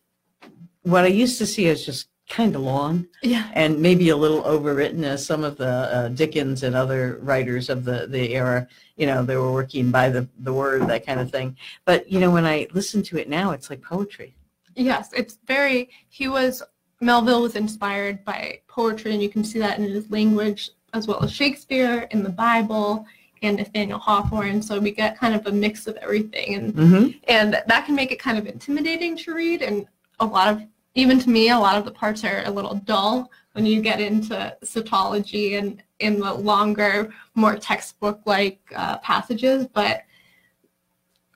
what 0.83 1.03
I 1.03 1.07
used 1.07 1.37
to 1.37 1.45
see 1.45 1.69
as 1.69 1.85
just 1.85 2.07
kind 2.31 2.55
of 2.55 2.61
long 2.61 3.05
Yeah. 3.21 3.51
and 3.53 3.79
maybe 3.81 4.09
a 4.09 4.15
little 4.15 4.41
overwritten 4.43 5.03
as 5.03 5.25
some 5.25 5.43
of 5.43 5.57
the 5.57 5.67
uh, 5.67 6.07
Dickens 6.07 6.63
and 6.63 6.75
other 6.75 7.19
writers 7.21 7.69
of 7.69 7.83
the, 7.83 8.07
the 8.07 8.33
era, 8.33 8.67
you 8.95 9.05
know, 9.05 9.23
they 9.23 9.35
were 9.35 9.51
working 9.51 9.91
by 9.91 10.09
the, 10.09 10.27
the 10.39 10.53
word, 10.53 10.87
that 10.87 11.05
kind 11.05 11.19
of 11.19 11.29
thing. 11.29 11.57
But, 11.85 12.09
you 12.09 12.19
know, 12.21 12.31
when 12.31 12.45
I 12.45 12.67
listen 12.73 13.03
to 13.03 13.17
it 13.17 13.27
now, 13.27 13.51
it's 13.51 13.69
like 13.69 13.81
poetry. 13.81 14.33
Yes, 14.75 15.11
it's 15.13 15.37
very. 15.45 15.89
He 16.07 16.29
was 16.29 16.63
Melville 17.01 17.41
was 17.41 17.55
inspired 17.55 18.23
by 18.23 18.59
poetry, 18.67 19.11
and 19.13 19.21
you 19.21 19.27
can 19.29 19.43
see 19.43 19.59
that 19.59 19.77
in 19.79 19.83
his 19.83 20.09
language 20.09 20.69
as 20.93 21.07
well 21.07 21.21
as 21.23 21.31
Shakespeare 21.31 22.07
in 22.11 22.23
the 22.23 22.29
Bible 22.29 23.05
and 23.41 23.57
Nathaniel 23.57 23.99
Hawthorne. 23.99 24.61
So 24.61 24.79
we 24.79 24.91
get 24.91 25.17
kind 25.17 25.33
of 25.35 25.45
a 25.47 25.51
mix 25.51 25.87
of 25.87 25.97
everything, 25.97 26.55
and 26.55 26.73
hmm 26.73 27.07
and 27.27 27.61
that 27.67 27.85
can 27.85 27.95
make 27.95 28.11
it 28.13 28.19
kind 28.19 28.37
of 28.37 28.47
intimidating 28.47 29.17
to 29.17 29.33
read. 29.33 29.61
And 29.61 29.87
a 30.21 30.25
lot 30.25 30.47
of 30.53 30.63
even 30.95 31.19
to 31.19 31.29
me, 31.29 31.49
a 31.49 31.57
lot 31.57 31.77
of 31.77 31.85
the 31.85 31.91
parts 31.91 32.23
are 32.23 32.43
a 32.45 32.51
little 32.51 32.75
dull 32.75 33.31
when 33.53 33.65
you 33.65 33.81
get 33.81 33.99
into 33.99 34.55
cetology 34.63 35.57
and 35.57 35.81
in 35.99 36.19
the 36.19 36.33
longer, 36.33 37.13
more 37.35 37.55
textbook-like 37.57 38.59
uh, 38.75 38.97
passages. 38.99 39.67
But 39.67 40.03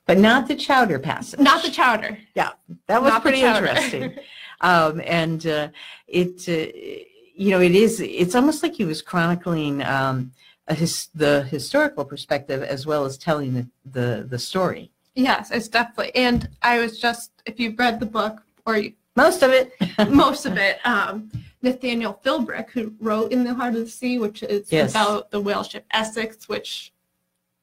But 0.05 0.17
not 0.17 0.47
the 0.47 0.55
chowder 0.55 0.99
passage. 0.99 1.39
not 1.39 1.63
the 1.63 1.71
chowder. 1.71 2.17
Yeah, 2.35 2.51
that 2.87 3.01
was 3.01 3.11
Not 3.11 3.21
pretty 3.21 3.41
interesting. 3.41 4.15
um, 4.61 5.01
and 5.05 5.45
uh, 5.45 5.69
it, 6.07 6.47
uh, 6.49 7.05
you 7.35 7.51
know, 7.51 7.61
it 7.61 7.75
is. 7.75 7.99
It's 7.99 8.35
almost 8.35 8.63
like 8.63 8.73
he 8.73 8.85
was 8.85 9.01
chronicling 9.01 9.83
um, 9.83 10.31
a 10.67 10.73
his, 10.73 11.09
the 11.13 11.43
historical 11.43 12.03
perspective 12.05 12.63
as 12.63 12.85
well 12.85 13.05
as 13.05 13.17
telling 13.17 13.53
the 13.53 13.67
the, 13.91 14.25
the 14.27 14.39
story. 14.39 14.89
Yes, 15.15 15.51
it's 15.51 15.67
definitely. 15.69 16.13
And 16.15 16.49
I 16.61 16.79
was 16.79 16.99
just, 16.99 17.31
if 17.45 17.59
you've 17.59 17.77
read 17.79 17.99
the 17.99 18.05
book 18.05 18.41
or 18.65 18.77
you, 18.77 18.93
Most 19.15 19.43
of 19.43 19.51
it. 19.51 19.71
most 20.09 20.45
of 20.45 20.57
it, 20.57 20.79
um, 20.85 21.31
Nathaniel 21.61 22.19
Philbrick, 22.23 22.69
who 22.71 22.93
wrote 22.99 23.31
In 23.31 23.43
the 23.43 23.53
Heart 23.53 23.75
of 23.75 23.79
the 23.85 23.89
Sea, 23.89 24.19
which 24.19 24.43
is 24.43 24.71
Yes. 24.71 24.91
about 24.91 25.31
the 25.31 25.39
whale 25.39 25.63
ship 25.63 25.85
Essex, 25.91 26.47
which 26.49 26.91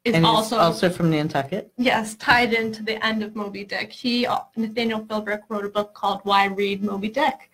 is 0.04 0.14
and 0.14 0.26
also, 0.26 0.56
also 0.56 0.90
from 0.90 1.10
Nantucket. 1.10 1.70
yes, 1.76 2.16
tied 2.16 2.52
into 2.52 2.82
the 2.82 3.04
end 3.04 3.22
of 3.22 3.36
Moby 3.36 3.64
Dick. 3.64 3.92
He, 3.92 4.26
Nathaniel 4.56 5.00
Philbrick, 5.02 5.42
wrote 5.48 5.64
a 5.64 5.68
book 5.68 5.94
called 5.94 6.20
Why 6.24 6.46
Read 6.46 6.82
Moby 6.82 7.08
Dick. 7.08 7.50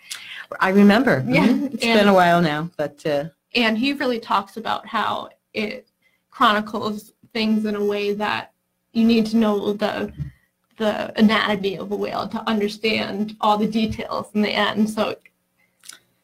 I 0.60 0.70
remember. 0.70 1.22
Yeah, 1.28 1.46
Mhm. 1.46 1.74
It's 1.74 1.84
and- 1.84 1.98
been 1.98 2.08
a 2.08 2.14
while 2.14 2.40
now, 2.40 2.70
but 2.76 3.04
uh, 3.04 3.24
And 3.54 3.76
he 3.76 3.92
really 3.92 4.20
talks 4.20 4.56
about 4.56 4.86
how 4.86 5.28
it 5.52 5.88
chronicles 6.30 7.12
things 7.34 7.64
in 7.66 7.74
a 7.74 7.84
way 7.84 8.14
that 8.14 8.52
you 8.92 9.04
need 9.04 9.26
to 9.26 9.36
know 9.36 9.72
the 9.74 10.12
the 10.78 11.18
anatomy 11.18 11.76
of 11.76 11.92
a 11.92 11.96
whale 11.96 12.28
to 12.28 12.48
understand 12.48 13.36
all 13.40 13.58
the 13.58 13.66
details 13.66 14.28
in 14.34 14.42
the 14.42 14.50
end. 14.50 14.90
So 14.90 15.16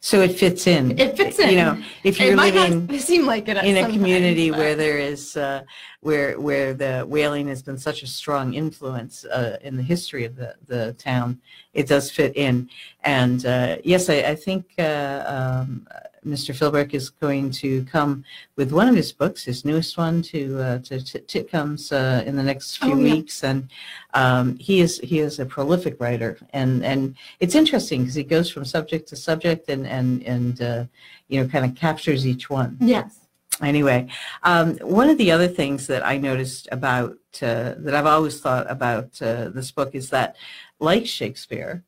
so 0.01 0.21
it 0.21 0.39
fits 0.39 0.67
in. 0.67 0.99
It 0.99 1.17
fits 1.17 1.39
in. 1.39 1.49
You 1.49 1.57
know, 1.57 1.83
if 2.03 2.21
you're 2.21 2.37
might 2.37 2.53
living 2.53 2.87
not 2.87 3.01
seem 3.11 3.25
like 3.25 3.49
it 3.49 3.57
in 3.57 3.79
a 3.79 3.91
community 3.91 4.51
times, 4.51 4.59
where 4.59 4.77
there 4.77 4.99
is 4.99 5.35
uh, 5.35 5.63
where 6.01 6.39
where 6.39 6.75
the 6.75 7.07
whaling 7.09 7.49
has 7.49 7.63
been 7.63 7.79
such 7.79 8.03
a 8.03 8.07
strong 8.07 8.53
influence 8.53 9.25
uh, 9.25 9.57
in 9.63 9.79
the 9.79 9.83
history 9.83 10.27
of 10.27 10.37
the 10.37 10.57
the 10.67 10.93
town, 10.95 11.41
it 11.73 11.89
does 11.89 12.11
fit 12.11 12.37
in. 12.37 12.69
And 13.03 13.47
uh, 13.47 13.79
yes, 13.83 14.11
I, 14.11 14.17
I 14.17 14.35
think 14.35 14.75
uh, 14.79 15.25
um, 15.27 15.89
Mr. 16.27 16.55
Philbrick 16.55 16.95
is 16.95 17.11
going 17.11 17.51
to 17.51 17.85
come 17.85 18.25
with 18.57 18.73
one 18.73 18.89
of 18.89 18.97
his 18.97 19.13
books, 19.13 19.45
his 19.45 19.65
newest 19.65 19.97
one, 19.99 20.23
to 20.23 20.61
uh, 20.61 20.79
to, 20.79 21.01
Titcomb's 21.01 21.93
uh, 21.93 22.23
in 22.27 22.37
the 22.37 22.43
next 22.43 22.79
few 22.79 22.93
Oh, 22.93 22.97
yeah. 22.97 23.13
weeks. 23.15 23.45
And 23.45 23.69
um, 24.15 24.57
he 24.59 24.81
is 24.81 24.99
he 25.01 25.19
is 25.19 25.39
a 25.39 25.47
prolific 25.47 26.01
writer, 26.01 26.39
and 26.53 26.85
and 26.85 27.17
it's 27.41 27.55
interesting 27.55 28.01
because 28.03 28.15
he 28.15 28.25
goes 28.25 28.51
from 28.51 28.65
subject 28.65 29.09
to 29.09 29.17
subject 29.17 29.69
and 29.69 29.87
and 29.87 30.23
and 30.23 30.63
uh, 30.63 30.85
you 31.29 31.41
know 31.41 31.49
kind 31.49 31.65
of 31.65 31.75
captures 31.75 32.27
each 32.27 32.49
one 32.51 32.77
yes. 32.81 33.27
anyway, 33.63 34.09
um, 34.43 34.77
one 34.79 35.09
of 35.11 35.19
the 35.19 35.31
other 35.31 35.49
things 35.49 35.87
that 35.87 36.05
I 36.05 36.19
noticed 36.19 36.69
about 36.73 37.13
uh, 37.43 37.75
that 37.79 37.95
I've 37.95 38.07
always 38.07 38.41
thought 38.41 38.71
about 38.71 39.21
uh, 39.23 39.49
this 39.49 39.71
book 39.71 39.95
is 39.95 40.11
that, 40.11 40.37
like 40.81 41.07
Shakespeare 41.07 41.83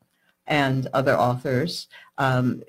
and 0.45 0.87
other 0.93 1.15
authors, 1.17 1.87
um, 2.17 2.63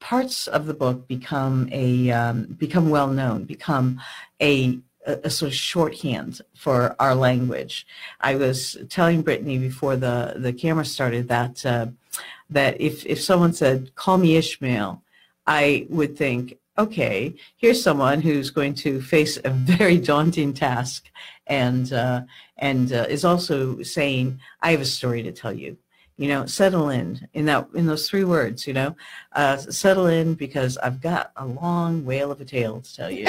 parts 0.00 0.46
of 0.46 0.66
the 0.66 0.74
book 0.74 1.06
become 1.06 1.68
a 1.70 2.10
um, 2.10 2.44
become 2.58 2.90
well 2.90 3.08
known, 3.08 3.44
become 3.44 4.00
a, 4.40 4.78
a 5.06 5.20
a 5.24 5.30
sort 5.30 5.52
of 5.52 5.56
shorthand 5.56 6.40
for 6.54 6.96
our 6.98 7.14
language. 7.14 7.86
I 8.20 8.34
was 8.34 8.76
telling 8.88 9.22
Brittany 9.22 9.58
before 9.58 9.96
the 9.96 10.34
the 10.36 10.52
camera 10.52 10.84
started 10.84 11.28
that 11.28 11.64
uh, 11.64 11.86
that 12.48 12.80
if 12.80 13.06
if 13.06 13.20
someone 13.20 13.52
said 13.52 13.94
"Call 13.94 14.18
me 14.18 14.36
Ishmael," 14.36 15.02
I 15.46 15.86
would 15.88 16.16
think, 16.16 16.58
okay, 16.78 17.34
here's 17.56 17.82
someone 17.82 18.20
who's 18.20 18.50
going 18.50 18.74
to 18.74 19.00
face 19.00 19.38
a 19.44 19.50
very 19.74 19.98
daunting 19.98 20.54
task 20.54 21.10
and 21.46 21.92
uh, 21.92 22.22
and 22.56 22.92
uh, 22.92 23.06
is 23.08 23.24
also 23.24 23.82
saying, 23.82 24.40
I 24.62 24.70
have 24.72 24.80
a 24.80 24.86
story 24.86 25.22
to 25.22 25.32
tell 25.32 25.52
you. 25.52 25.76
You 26.20 26.28
know, 26.28 26.44
settle 26.44 26.90
in 26.90 27.26
in 27.32 27.46
that 27.46 27.68
in 27.72 27.86
those 27.86 28.06
three 28.06 28.24
words. 28.24 28.66
You 28.66 28.74
know, 28.74 28.96
uh, 29.32 29.56
settle 29.56 30.06
in 30.06 30.34
because 30.34 30.76
I've 30.76 31.00
got 31.00 31.32
a 31.34 31.46
long 31.46 32.04
whale 32.04 32.30
of 32.30 32.42
a 32.42 32.44
tale 32.44 32.82
to 32.82 32.94
tell 32.94 33.10
you. 33.10 33.26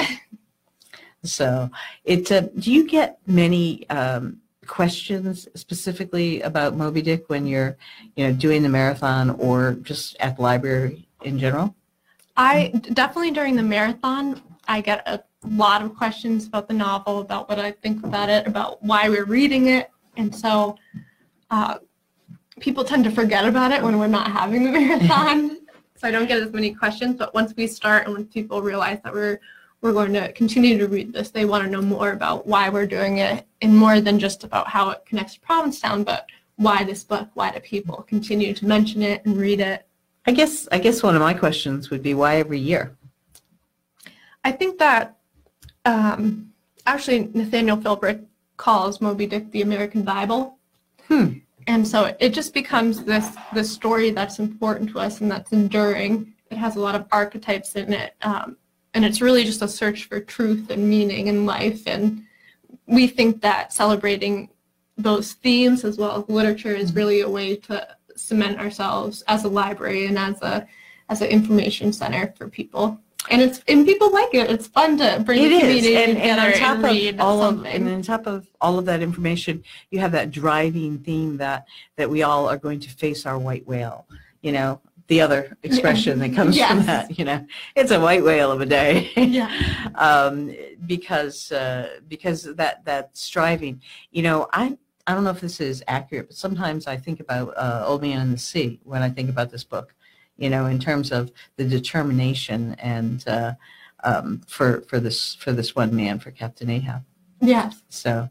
so, 1.24 1.70
it. 2.04 2.30
Uh, 2.30 2.42
do 2.58 2.70
you 2.70 2.86
get 2.86 3.18
many 3.26 3.88
um, 3.88 4.42
questions 4.66 5.48
specifically 5.54 6.42
about 6.42 6.76
Moby 6.76 7.00
Dick 7.00 7.30
when 7.30 7.46
you're, 7.46 7.78
you 8.14 8.26
know, 8.26 8.34
doing 8.34 8.62
the 8.62 8.68
marathon 8.68 9.30
or 9.30 9.72
just 9.80 10.14
at 10.20 10.36
the 10.36 10.42
library 10.42 11.08
in 11.22 11.38
general? 11.38 11.74
I 12.36 12.72
definitely 12.92 13.30
during 13.30 13.56
the 13.56 13.62
marathon, 13.62 14.42
I 14.68 14.82
get 14.82 15.02
a 15.08 15.22
lot 15.48 15.80
of 15.80 15.96
questions 15.96 16.46
about 16.46 16.68
the 16.68 16.74
novel, 16.74 17.20
about 17.20 17.48
what 17.48 17.58
I 17.58 17.70
think 17.70 18.04
about 18.04 18.28
it, 18.28 18.46
about 18.46 18.82
why 18.82 19.08
we're 19.08 19.24
reading 19.24 19.68
it, 19.68 19.90
and 20.18 20.36
so 20.36 20.76
uh, 21.50 21.78
people 22.62 22.84
tend 22.84 23.04
to 23.04 23.10
forget 23.10 23.44
about 23.44 23.72
it 23.72 23.82
when 23.82 23.98
we're 23.98 24.06
not 24.06 24.30
having 24.30 24.64
the 24.64 24.70
marathon. 24.70 25.58
so 25.96 26.08
I 26.08 26.10
don't 26.10 26.26
get 26.26 26.40
as 26.40 26.52
many 26.52 26.72
questions. 26.72 27.16
But 27.16 27.34
once 27.34 27.52
we 27.56 27.66
start, 27.66 28.06
and 28.06 28.14
once 28.14 28.32
people 28.32 28.62
realize 28.62 29.00
that 29.04 29.12
we're 29.12 29.40
we're 29.82 29.92
going 29.92 30.12
to 30.12 30.32
continue 30.32 30.78
to 30.78 30.86
read 30.86 31.12
this, 31.12 31.30
they 31.30 31.44
want 31.44 31.64
to 31.64 31.68
know 31.68 31.82
more 31.82 32.12
about 32.12 32.46
why 32.46 32.68
we're 32.68 32.86
doing 32.86 33.18
it, 33.18 33.46
and 33.60 33.76
more 33.76 34.00
than 34.00 34.18
just 34.18 34.44
about 34.44 34.68
how 34.68 34.90
it 34.90 35.04
connects 35.04 35.34
to 35.34 35.40
Provincetown, 35.40 36.04
but 36.04 36.26
why 36.56 36.84
this 36.84 37.02
book? 37.02 37.28
Why 37.34 37.50
do 37.50 37.58
people 37.60 38.04
continue 38.08 38.54
to 38.54 38.66
mention 38.66 39.02
it 39.02 39.26
and 39.26 39.36
read 39.36 39.60
it? 39.60 39.86
I 40.24 40.32
guess 40.32 40.68
I 40.70 40.78
guess 40.78 41.02
one 41.02 41.16
of 41.16 41.20
my 41.20 41.34
questions 41.34 41.90
would 41.90 42.02
be 42.02 42.14
why 42.14 42.36
every 42.36 42.60
year? 42.60 42.96
I 44.44 44.52
think 44.52 44.78
that 44.78 45.18
um, 45.84 46.52
actually 46.86 47.30
Nathaniel 47.34 47.76
Philbrick 47.76 48.24
calls 48.56 49.00
Moby 49.00 49.26
Dick 49.26 49.50
the 49.50 49.62
American 49.62 50.02
Bible. 50.02 50.58
Hmm. 51.08 51.38
And 51.66 51.86
so 51.86 52.14
it 52.18 52.30
just 52.30 52.54
becomes 52.54 53.04
this 53.04 53.36
this 53.54 53.70
story 53.70 54.10
that's 54.10 54.38
important 54.38 54.90
to 54.90 54.98
us 54.98 55.20
and 55.20 55.30
that's 55.30 55.52
enduring. 55.52 56.34
It 56.50 56.58
has 56.58 56.76
a 56.76 56.80
lot 56.80 56.94
of 56.94 57.06
archetypes 57.12 57.76
in 57.76 57.92
it, 57.92 58.14
um, 58.22 58.56
and 58.94 59.04
it's 59.04 59.20
really 59.20 59.44
just 59.44 59.62
a 59.62 59.68
search 59.68 60.04
for 60.04 60.20
truth 60.20 60.70
and 60.70 60.88
meaning 60.88 61.28
in 61.28 61.46
life. 61.46 61.82
And 61.86 62.24
we 62.86 63.06
think 63.06 63.40
that 63.42 63.72
celebrating 63.72 64.50
those 64.98 65.32
themes 65.32 65.84
as 65.84 65.98
well 65.98 66.18
as 66.18 66.28
literature 66.28 66.74
is 66.74 66.94
really 66.94 67.20
a 67.20 67.28
way 67.28 67.56
to 67.56 67.96
cement 68.16 68.58
ourselves 68.58 69.22
as 69.28 69.44
a 69.44 69.48
library 69.48 70.06
and 70.06 70.18
as 70.18 70.40
a 70.42 70.66
as 71.08 71.20
an 71.20 71.28
information 71.28 71.92
center 71.92 72.32
for 72.36 72.48
people. 72.48 72.98
And 73.30 73.40
it's 73.40 73.62
and 73.68 73.86
people 73.86 74.10
like 74.12 74.34
it. 74.34 74.50
It's 74.50 74.66
fun 74.66 74.98
to 74.98 75.22
bring 75.24 75.42
It 75.42 75.48
the 75.48 75.54
is, 75.54 75.60
community 75.60 75.96
and, 75.96 76.16
together 76.16 76.40
and 76.42 76.54
on 76.54 76.58
top 76.58 76.90
and 76.90 77.20
of 77.20 77.26
all 77.26 77.42
of, 77.42 77.64
and 77.64 77.88
on 77.88 78.02
top 78.02 78.26
of 78.26 78.46
all 78.60 78.78
of 78.78 78.84
that 78.86 79.00
information, 79.02 79.62
you 79.90 80.00
have 80.00 80.12
that 80.12 80.30
driving 80.30 80.98
theme 80.98 81.36
that 81.36 81.66
that 81.96 82.10
we 82.10 82.22
all 82.22 82.48
are 82.48 82.58
going 82.58 82.80
to 82.80 82.90
face 82.90 83.24
our 83.24 83.38
white 83.38 83.66
whale. 83.66 84.06
You 84.40 84.52
know, 84.52 84.80
the 85.06 85.20
other 85.20 85.56
expression 85.62 86.18
that 86.18 86.34
comes 86.34 86.58
from 86.58 86.84
that. 86.86 87.18
You 87.18 87.24
know, 87.24 87.46
it's 87.76 87.90
a 87.90 88.00
white 88.00 88.24
whale 88.24 88.50
of 88.50 88.60
a 88.60 88.66
day. 88.66 89.10
yeah. 89.16 89.50
um, 89.94 90.54
because 90.86 91.52
uh, 91.52 91.98
because 92.08 92.42
that 92.54 92.84
that 92.86 93.16
striving. 93.16 93.80
You 94.10 94.22
know, 94.22 94.48
I 94.52 94.76
I 95.06 95.14
don't 95.14 95.24
know 95.24 95.30
if 95.30 95.40
this 95.40 95.60
is 95.60 95.82
accurate, 95.88 96.28
but 96.28 96.36
sometimes 96.36 96.86
I 96.86 96.96
think 96.96 97.20
about 97.20 97.52
uh, 97.56 97.84
Old 97.86 98.02
Man 98.02 98.20
in 98.20 98.30
the 98.32 98.38
Sea 98.38 98.80
when 98.84 99.02
I 99.02 99.10
think 99.10 99.28
about 99.30 99.50
this 99.50 99.64
book. 99.64 99.94
You 100.36 100.50
know, 100.50 100.66
in 100.66 100.78
terms 100.78 101.12
of 101.12 101.30
the 101.56 101.64
determination 101.64 102.74
and 102.78 103.26
uh, 103.28 103.52
um, 104.04 104.42
for 104.46 104.82
for 104.82 104.98
this 105.00 105.34
for 105.34 105.52
this 105.52 105.74
one 105.76 105.94
man 105.94 106.18
for 106.18 106.30
Captain 106.30 106.70
Ahab. 106.70 107.04
Yes. 107.40 107.82
So, 107.88 108.28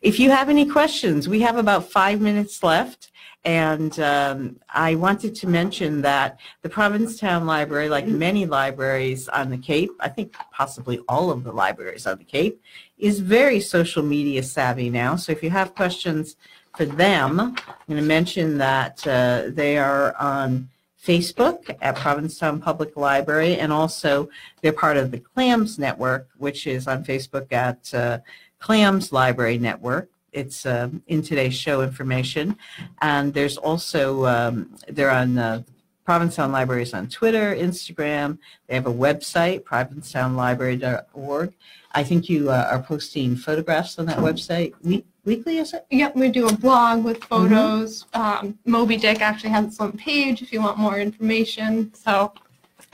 if 0.00 0.18
you 0.18 0.30
have 0.30 0.48
any 0.48 0.66
questions, 0.66 1.28
we 1.28 1.40
have 1.40 1.56
about 1.56 1.90
five 1.90 2.20
minutes 2.20 2.62
left. 2.62 3.10
And 3.44 3.96
um, 4.00 4.58
I 4.70 4.96
wanted 4.96 5.36
to 5.36 5.46
mention 5.46 6.02
that 6.02 6.40
the 6.62 6.68
Provincetown 6.68 7.46
Library, 7.46 7.88
like 7.88 8.08
many 8.08 8.44
libraries 8.44 9.28
on 9.28 9.50
the 9.50 9.58
Cape, 9.58 9.92
I 10.00 10.08
think 10.08 10.34
possibly 10.50 10.98
all 11.08 11.30
of 11.30 11.44
the 11.44 11.52
libraries 11.52 12.08
on 12.08 12.18
the 12.18 12.24
Cape, 12.24 12.60
is 12.98 13.20
very 13.20 13.60
social 13.60 14.02
media 14.02 14.42
savvy 14.42 14.90
now. 14.90 15.14
So 15.14 15.30
if 15.30 15.44
you 15.44 15.50
have 15.50 15.76
questions 15.76 16.34
for 16.76 16.86
them, 16.86 17.38
I'm 17.38 17.54
going 17.88 18.00
to 18.00 18.02
mention 18.02 18.58
that 18.58 19.06
uh, 19.06 19.44
they 19.50 19.78
are 19.78 20.16
on 20.16 20.68
Facebook 21.06 21.76
at 21.80 21.96
Provincetown 21.96 22.60
Public 22.60 22.96
Library, 22.96 23.58
and 23.58 23.72
also 23.72 24.28
they're 24.60 24.72
part 24.72 24.96
of 24.96 25.10
the 25.10 25.20
Clams 25.20 25.78
Network, 25.78 26.28
which 26.36 26.66
is 26.66 26.88
on 26.88 27.04
Facebook 27.04 27.52
at 27.52 27.94
uh, 27.94 28.18
Clams 28.58 29.12
Library 29.12 29.58
Network. 29.58 30.10
It's 30.32 30.66
uh, 30.66 30.90
in 31.06 31.22
today's 31.22 31.54
show 31.54 31.82
information. 31.82 32.56
And 33.00 33.32
there's 33.32 33.56
also, 33.56 34.26
um, 34.26 34.74
they're 34.88 35.10
on 35.10 35.38
uh, 35.38 35.62
Provincetown 36.04 36.52
Libraries 36.52 36.92
on 36.92 37.08
Twitter, 37.08 37.54
Instagram. 37.54 38.38
They 38.66 38.74
have 38.74 38.86
a 38.86 38.92
website, 38.92 39.62
provincetownlibrary.org. 39.62 41.52
I 41.96 42.04
think 42.04 42.28
you 42.28 42.50
uh, 42.50 42.68
are 42.70 42.82
posting 42.82 43.36
photographs 43.36 43.98
on 43.98 44.04
that 44.06 44.18
website 44.18 44.74
week- 44.82 45.06
weekly, 45.24 45.56
is 45.58 45.72
it? 45.72 45.86
Yep, 45.90 46.14
we 46.14 46.28
do 46.28 46.46
a 46.46 46.52
blog 46.52 47.02
with 47.04 47.20
Mm-hmm. 47.20 47.48
photos. 47.54 48.04
Um, 48.12 48.58
Moby 48.66 48.98
Dick 48.98 49.22
actually 49.22 49.50
has 49.50 49.64
its 49.64 49.80
own 49.80 49.92
page 49.92 50.42
if 50.42 50.52
you 50.52 50.60
want 50.60 50.76
more 50.78 50.98
information. 51.00 51.92
So 51.94 52.34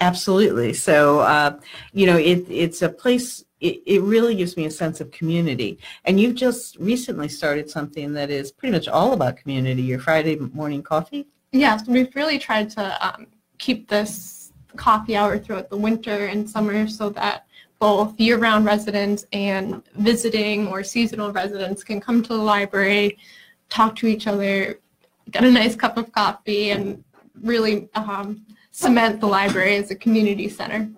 Absolutely. 0.00 0.72
So, 0.72 1.18
uh, 1.20 1.58
you 1.92 2.06
know, 2.06 2.16
it, 2.16 2.46
it's 2.48 2.80
a 2.82 2.88
place, 2.88 3.44
it, 3.60 3.82
it 3.86 4.00
really 4.02 4.34
gives 4.36 4.56
me 4.56 4.64
a 4.66 4.70
sense 4.70 5.00
of 5.00 5.10
community. 5.10 5.78
And 6.04 6.18
you've 6.20 6.36
just 6.36 6.76
recently 6.76 7.28
started 7.28 7.68
something 7.70 8.12
that 8.14 8.30
is 8.30 8.52
pretty 8.52 8.72
much 8.72 8.86
all 8.88 9.12
about 9.14 9.36
community, 9.36 9.82
your 9.82 9.98
Friday 9.98 10.36
morning 10.36 10.82
coffee. 10.82 11.26
yes, 11.50 11.86
we've 11.88 12.14
really 12.14 12.38
tried 12.38 12.70
to 12.70 12.84
um, 13.06 13.26
keep 13.58 13.88
this 13.88 14.52
coffee 14.76 15.16
hour 15.16 15.38
throughout 15.38 15.68
the 15.70 15.76
winter 15.76 16.26
and 16.26 16.48
summer 16.48 16.86
so 16.88 17.10
that 17.10 17.46
both 17.82 18.20
year-round 18.20 18.64
residents 18.64 19.26
and 19.32 19.82
visiting 19.96 20.68
or 20.68 20.84
seasonal 20.84 21.32
residents 21.32 21.82
can 21.82 22.00
come 22.00 22.22
to 22.22 22.28
the 22.28 22.44
library, 22.54 23.18
talk 23.70 23.96
to 23.96 24.06
each 24.06 24.28
other, 24.28 24.78
get 25.32 25.42
a 25.42 25.50
nice 25.50 25.74
cup 25.74 25.96
of 25.96 26.12
coffee, 26.12 26.70
and 26.70 27.02
really 27.40 27.88
um, 27.96 28.46
cement 28.70 29.20
the 29.20 29.26
library 29.26 29.74
as 29.74 29.90
a 29.90 29.96
community 29.96 30.48
center. 30.48 30.88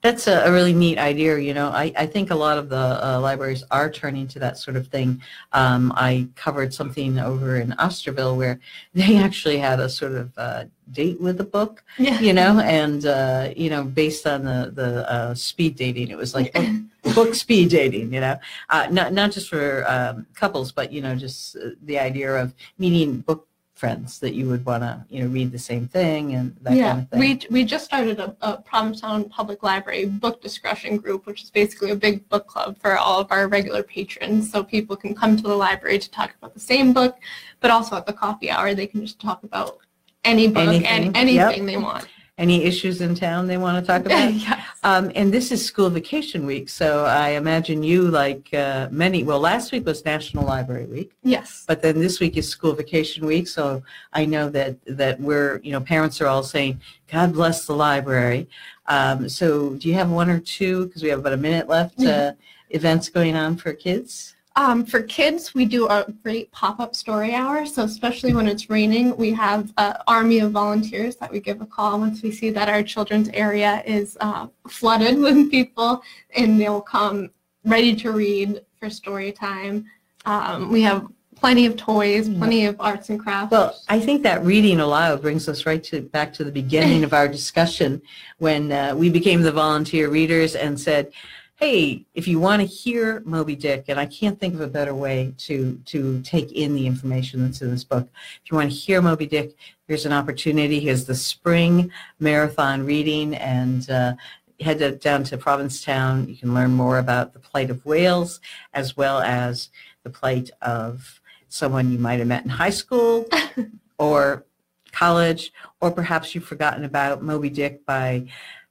That's 0.00 0.28
a, 0.28 0.44
a 0.44 0.52
really 0.52 0.72
neat 0.72 0.96
idea. 0.96 1.38
You 1.38 1.54
know, 1.54 1.70
I, 1.70 1.92
I 1.96 2.06
think 2.06 2.30
a 2.30 2.34
lot 2.34 2.56
of 2.56 2.68
the 2.68 2.76
uh, 3.04 3.20
libraries 3.20 3.64
are 3.72 3.90
turning 3.90 4.28
to 4.28 4.38
that 4.38 4.56
sort 4.56 4.76
of 4.76 4.86
thing. 4.86 5.20
Um, 5.52 5.92
I 5.96 6.28
covered 6.36 6.72
something 6.72 7.18
over 7.18 7.56
in 7.56 7.70
Osterville 7.72 8.36
where 8.36 8.60
they 8.94 9.16
actually 9.16 9.58
had 9.58 9.80
a 9.80 9.88
sort 9.88 10.12
of 10.12 10.32
uh, 10.36 10.64
date 10.92 11.20
with 11.20 11.38
the 11.38 11.44
book, 11.44 11.82
Yeah. 11.98 12.20
you 12.20 12.32
know, 12.32 12.60
and, 12.60 13.04
uh, 13.06 13.50
you 13.56 13.70
know, 13.70 13.82
based 13.82 14.26
on 14.26 14.44
the, 14.44 14.70
the 14.72 15.10
uh, 15.10 15.34
speed 15.34 15.74
dating, 15.74 16.08
it 16.08 16.16
was 16.16 16.32
like 16.32 16.52
book, 16.52 16.68
book 17.14 17.34
speed 17.34 17.70
dating, 17.70 18.14
you 18.14 18.20
know, 18.20 18.38
uh, 18.70 18.86
not, 18.90 19.12
not 19.12 19.32
just 19.32 19.48
for 19.48 19.84
um, 19.90 20.26
couples, 20.34 20.70
but, 20.70 20.92
you 20.92 21.00
know, 21.02 21.16
just 21.16 21.56
uh, 21.56 21.70
the 21.82 21.98
idea 21.98 22.36
of 22.36 22.54
meeting 22.78 23.18
book 23.18 23.47
friends 23.78 24.18
that 24.18 24.34
you 24.34 24.48
would 24.48 24.66
want 24.66 24.82
to, 24.82 25.04
you 25.08 25.22
know, 25.22 25.28
read 25.28 25.52
the 25.52 25.58
same 25.58 25.86
thing 25.86 26.34
and 26.34 26.54
that 26.62 26.74
yeah, 26.74 26.90
kind 26.90 27.02
of 27.02 27.08
thing. 27.08 27.20
we 27.20 27.40
we 27.50 27.64
just 27.64 27.84
started 27.84 28.18
a, 28.18 28.36
a 28.40 28.56
Provincetown 28.60 29.28
Public 29.28 29.62
Library 29.62 30.06
book 30.06 30.42
discussion 30.42 30.96
group, 30.96 31.26
which 31.26 31.44
is 31.44 31.50
basically 31.50 31.90
a 31.92 31.96
big 31.96 32.28
book 32.28 32.46
club 32.46 32.76
for 32.78 32.98
all 32.98 33.20
of 33.20 33.30
our 33.30 33.46
regular 33.46 33.82
patrons. 33.82 34.50
So 34.50 34.64
people 34.64 34.96
can 34.96 35.14
come 35.14 35.36
to 35.36 35.42
the 35.42 35.54
library 35.54 36.00
to 36.00 36.10
talk 36.10 36.34
about 36.36 36.54
the 36.54 36.60
same 36.60 36.92
book, 36.92 37.16
but 37.60 37.70
also 37.70 37.96
at 37.96 38.06
the 38.06 38.12
coffee 38.12 38.50
hour 38.50 38.74
they 38.74 38.86
can 38.86 39.00
just 39.00 39.20
talk 39.20 39.44
about 39.44 39.78
any 40.24 40.48
book 40.48 40.68
Anything, 40.68 40.86
and 40.86 41.16
anything 41.16 41.66
they 41.66 41.76
want. 41.76 42.08
Any 42.38 42.62
issues 42.64 43.00
in 43.00 43.16
town 43.16 43.48
they 43.48 43.56
want 43.58 43.84
to 43.84 43.86
talk 43.86 44.02
about? 44.06 44.32
yes. 44.32 44.64
Um, 44.84 45.10
and 45.16 45.32
this 45.34 45.50
is 45.50 45.64
school 45.66 45.90
vacation 45.90 46.46
week, 46.46 46.68
so 46.68 47.04
I 47.04 47.30
imagine 47.30 47.82
you, 47.82 48.02
like 48.08 48.48
uh, 48.54 48.86
many, 48.92 49.24
well, 49.24 49.40
last 49.40 49.72
week 49.72 49.84
was 49.84 50.04
National 50.04 50.44
Library 50.44 50.86
Week, 50.86 51.10
Yes. 51.24 51.64
but 51.66 51.82
then 51.82 51.98
this 51.98 52.20
week 52.20 52.36
is 52.36 52.48
school 52.48 52.74
vacation 52.74 53.26
week. 53.26 53.48
So 53.48 53.82
I 54.12 54.24
know 54.24 54.48
that 54.50 54.76
that 54.86 55.18
we're, 55.20 55.58
you 55.64 55.72
know, 55.72 55.80
parents 55.80 56.20
are 56.20 56.28
all 56.28 56.44
saying, 56.44 56.80
"God 57.10 57.32
bless 57.32 57.66
the 57.66 57.74
library." 57.74 58.48
Um, 58.86 59.28
so 59.28 59.70
do 59.74 59.88
you 59.88 59.94
have 59.94 60.08
one 60.10 60.30
or 60.30 60.38
two? 60.38 60.86
Because 60.86 61.02
we 61.02 61.08
have 61.08 61.18
about 61.18 61.32
a 61.32 61.36
minute 61.36 61.68
left. 61.68 62.00
Uh, 62.00 62.32
events 62.70 63.08
going 63.08 63.34
on 63.34 63.56
for 63.56 63.72
kids. 63.72 64.34
Um, 64.58 64.84
for 64.84 65.02
kids, 65.02 65.54
we 65.54 65.66
do 65.66 65.86
a 65.86 66.04
great 66.24 66.50
pop-up 66.50 66.96
story 66.96 67.32
hour. 67.32 67.64
So 67.64 67.84
especially 67.84 68.34
when 68.34 68.48
it's 68.48 68.68
raining, 68.68 69.16
we 69.16 69.32
have 69.32 69.72
an 69.78 69.98
army 70.08 70.40
of 70.40 70.50
volunteers 70.50 71.14
that 71.16 71.30
we 71.30 71.38
give 71.38 71.60
a 71.60 71.66
call 71.66 72.00
once 72.00 72.22
we 72.22 72.32
see 72.32 72.50
that 72.50 72.68
our 72.68 72.82
children's 72.82 73.28
area 73.28 73.84
is 73.86 74.18
uh, 74.20 74.48
flooded 74.66 75.16
with 75.20 75.48
people, 75.48 76.02
and 76.34 76.60
they'll 76.60 76.80
come 76.80 77.30
ready 77.64 77.94
to 77.94 78.10
read 78.10 78.64
for 78.80 78.90
story 78.90 79.30
time. 79.30 79.86
Um, 80.26 80.72
we 80.72 80.82
have 80.82 81.06
plenty 81.36 81.64
of 81.66 81.76
toys, 81.76 82.28
plenty 82.28 82.66
of 82.66 82.74
arts 82.80 83.10
and 83.10 83.20
crafts. 83.20 83.52
Well, 83.52 83.80
I 83.88 84.00
think 84.00 84.24
that 84.24 84.44
reading 84.44 84.80
aloud 84.80 85.22
brings 85.22 85.48
us 85.48 85.66
right 85.66 85.84
to 85.84 86.00
back 86.00 86.32
to 86.32 86.42
the 86.42 86.50
beginning 86.50 87.04
of 87.08 87.12
our 87.12 87.28
discussion 87.28 88.02
when 88.38 88.72
uh, 88.72 88.96
we 88.96 89.08
became 89.08 89.42
the 89.42 89.52
volunteer 89.52 90.08
readers 90.08 90.56
and 90.56 90.80
said, 90.80 91.12
"Hey, 91.58 92.06
if 92.14 92.28
you 92.28 92.38
want 92.38 92.62
to 92.62 92.66
hear 92.66 93.20
Moby 93.24 93.56
Dick, 93.56 93.86
and 93.88 93.98
I 93.98 94.06
can't 94.06 94.38
think 94.38 94.54
of 94.54 94.60
a 94.60 94.68
better 94.68 94.94
way 94.94 95.34
to 95.38 95.82
to 95.86 96.22
take 96.22 96.52
in 96.52 96.76
the 96.76 96.86
information 96.86 97.42
that's 97.42 97.62
in 97.62 97.72
this 97.72 97.82
book. 97.82 98.08
If 98.44 98.52
you 98.52 98.56
want 98.56 98.70
to 98.70 98.76
hear 98.76 99.02
Moby 99.02 99.26
Dick, 99.26 99.56
here's 99.88 100.06
an 100.06 100.12
opportunity. 100.12 100.78
Here's 100.78 101.04
the 101.04 101.16
spring 101.16 101.90
marathon 102.20 102.86
reading, 102.86 103.34
and 103.34 103.90
uh, 103.90 104.12
head 104.60 104.78
to- 104.78 104.94
down 104.94 105.24
to 105.24 105.36
Provincetown. 105.36 106.28
You 106.28 106.36
can 106.36 106.54
learn 106.54 106.70
more 106.70 106.98
about 106.98 107.32
the 107.32 107.40
plight 107.40 107.70
of 107.70 107.84
whales, 107.84 108.38
as 108.72 108.96
well 108.96 109.18
as 109.18 109.70
the 110.04 110.10
plight 110.10 110.52
of 110.62 111.20
someone 111.48 111.90
you 111.90 111.98
might 111.98 112.20
have 112.20 112.28
met 112.28 112.44
in 112.44 112.50
high 112.50 112.70
school 112.70 113.26
or 113.98 114.44
college, 114.92 115.52
or 115.80 115.90
perhaps 115.90 116.36
you've 116.36 116.44
forgotten 116.44 116.84
about 116.84 117.20
Moby 117.20 117.50
Dick 117.50 117.84
by 117.84 118.28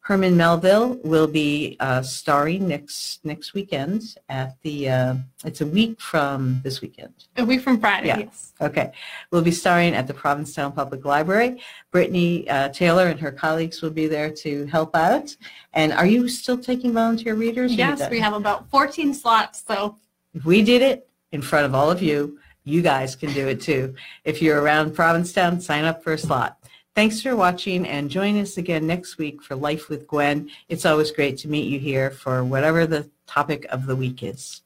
Herman 0.07 0.37
Melville 0.37 1.01
will 1.03 1.27
be 1.27 1.75
uh, 1.81 2.01
starring 2.01 2.65
next 2.65 3.25
next 3.25 3.53
weekend 3.53 4.15
at 4.29 4.55
the. 4.61 4.87
Uh, 4.87 5.15
it's 5.43 5.59
a 5.59 5.65
week 5.65 5.99
from 5.99 6.61
this 6.63 6.79
weekend. 6.79 7.13
a 7.35 7.43
week 7.43 7.59
from 7.59 7.77
Friday. 7.77 8.07
Yeah. 8.07 8.19
Yes. 8.19 8.53
Okay, 8.61 8.93
we'll 9.31 9.41
be 9.41 9.51
starring 9.51 9.93
at 9.93 10.07
the 10.07 10.13
Provincetown 10.13 10.71
Public 10.71 11.03
Library. 11.03 11.61
Brittany 11.91 12.49
uh, 12.49 12.69
Taylor 12.69 13.07
and 13.07 13.19
her 13.19 13.33
colleagues 13.33 13.81
will 13.81 13.89
be 13.89 14.07
there 14.07 14.31
to 14.31 14.65
help 14.67 14.95
out. 14.95 15.35
And 15.73 15.91
are 15.91 16.07
you 16.07 16.29
still 16.29 16.57
taking 16.57 16.93
volunteer 16.93 17.35
readers? 17.35 17.75
Yes, 17.75 18.09
we 18.09 18.21
have 18.21 18.31
about 18.33 18.69
14 18.69 19.13
slots. 19.13 19.65
So 19.67 19.97
If 20.33 20.45
we 20.45 20.61
did 20.61 20.81
it 20.81 21.09
in 21.33 21.41
front 21.41 21.65
of 21.65 21.75
all 21.75 21.91
of 21.91 22.01
you, 22.01 22.39
you 22.63 22.81
guys 22.81 23.13
can 23.17 23.33
do 23.33 23.49
it 23.49 23.59
too. 23.59 23.93
If 24.23 24.41
you're 24.41 24.61
around 24.61 24.95
Provincetown, 24.95 25.59
sign 25.59 25.83
up 25.83 26.01
for 26.01 26.13
a 26.13 26.17
slot. 26.17 26.57
Thanks 26.97 27.21
for 27.21 27.35
watching 27.35 27.85
and 27.85 28.09
join 28.09 28.39
us 28.39 28.57
again 28.57 28.87
next 28.87 29.19
week 29.19 29.43
for 29.43 29.55
Life 29.55 29.87
with 29.87 30.07
Gwen. 30.07 30.49
It's 30.67 30.83
always 30.83 31.11
great 31.11 31.37
to 31.37 31.47
meet 31.47 31.69
you 31.69 31.77
here 31.77 32.09
for 32.09 32.43
whatever 32.43 32.87
the 32.87 33.07
topic 33.27 33.67
of 33.69 33.85
the 33.85 33.95
week 33.95 34.23
is. 34.23 34.63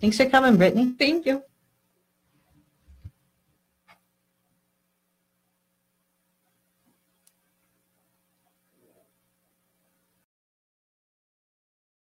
Thanks 0.00 0.16
for 0.16 0.26
coming, 0.26 0.56
Brittany. 0.56 0.94
Thank 0.96 1.26
you. 1.26 1.42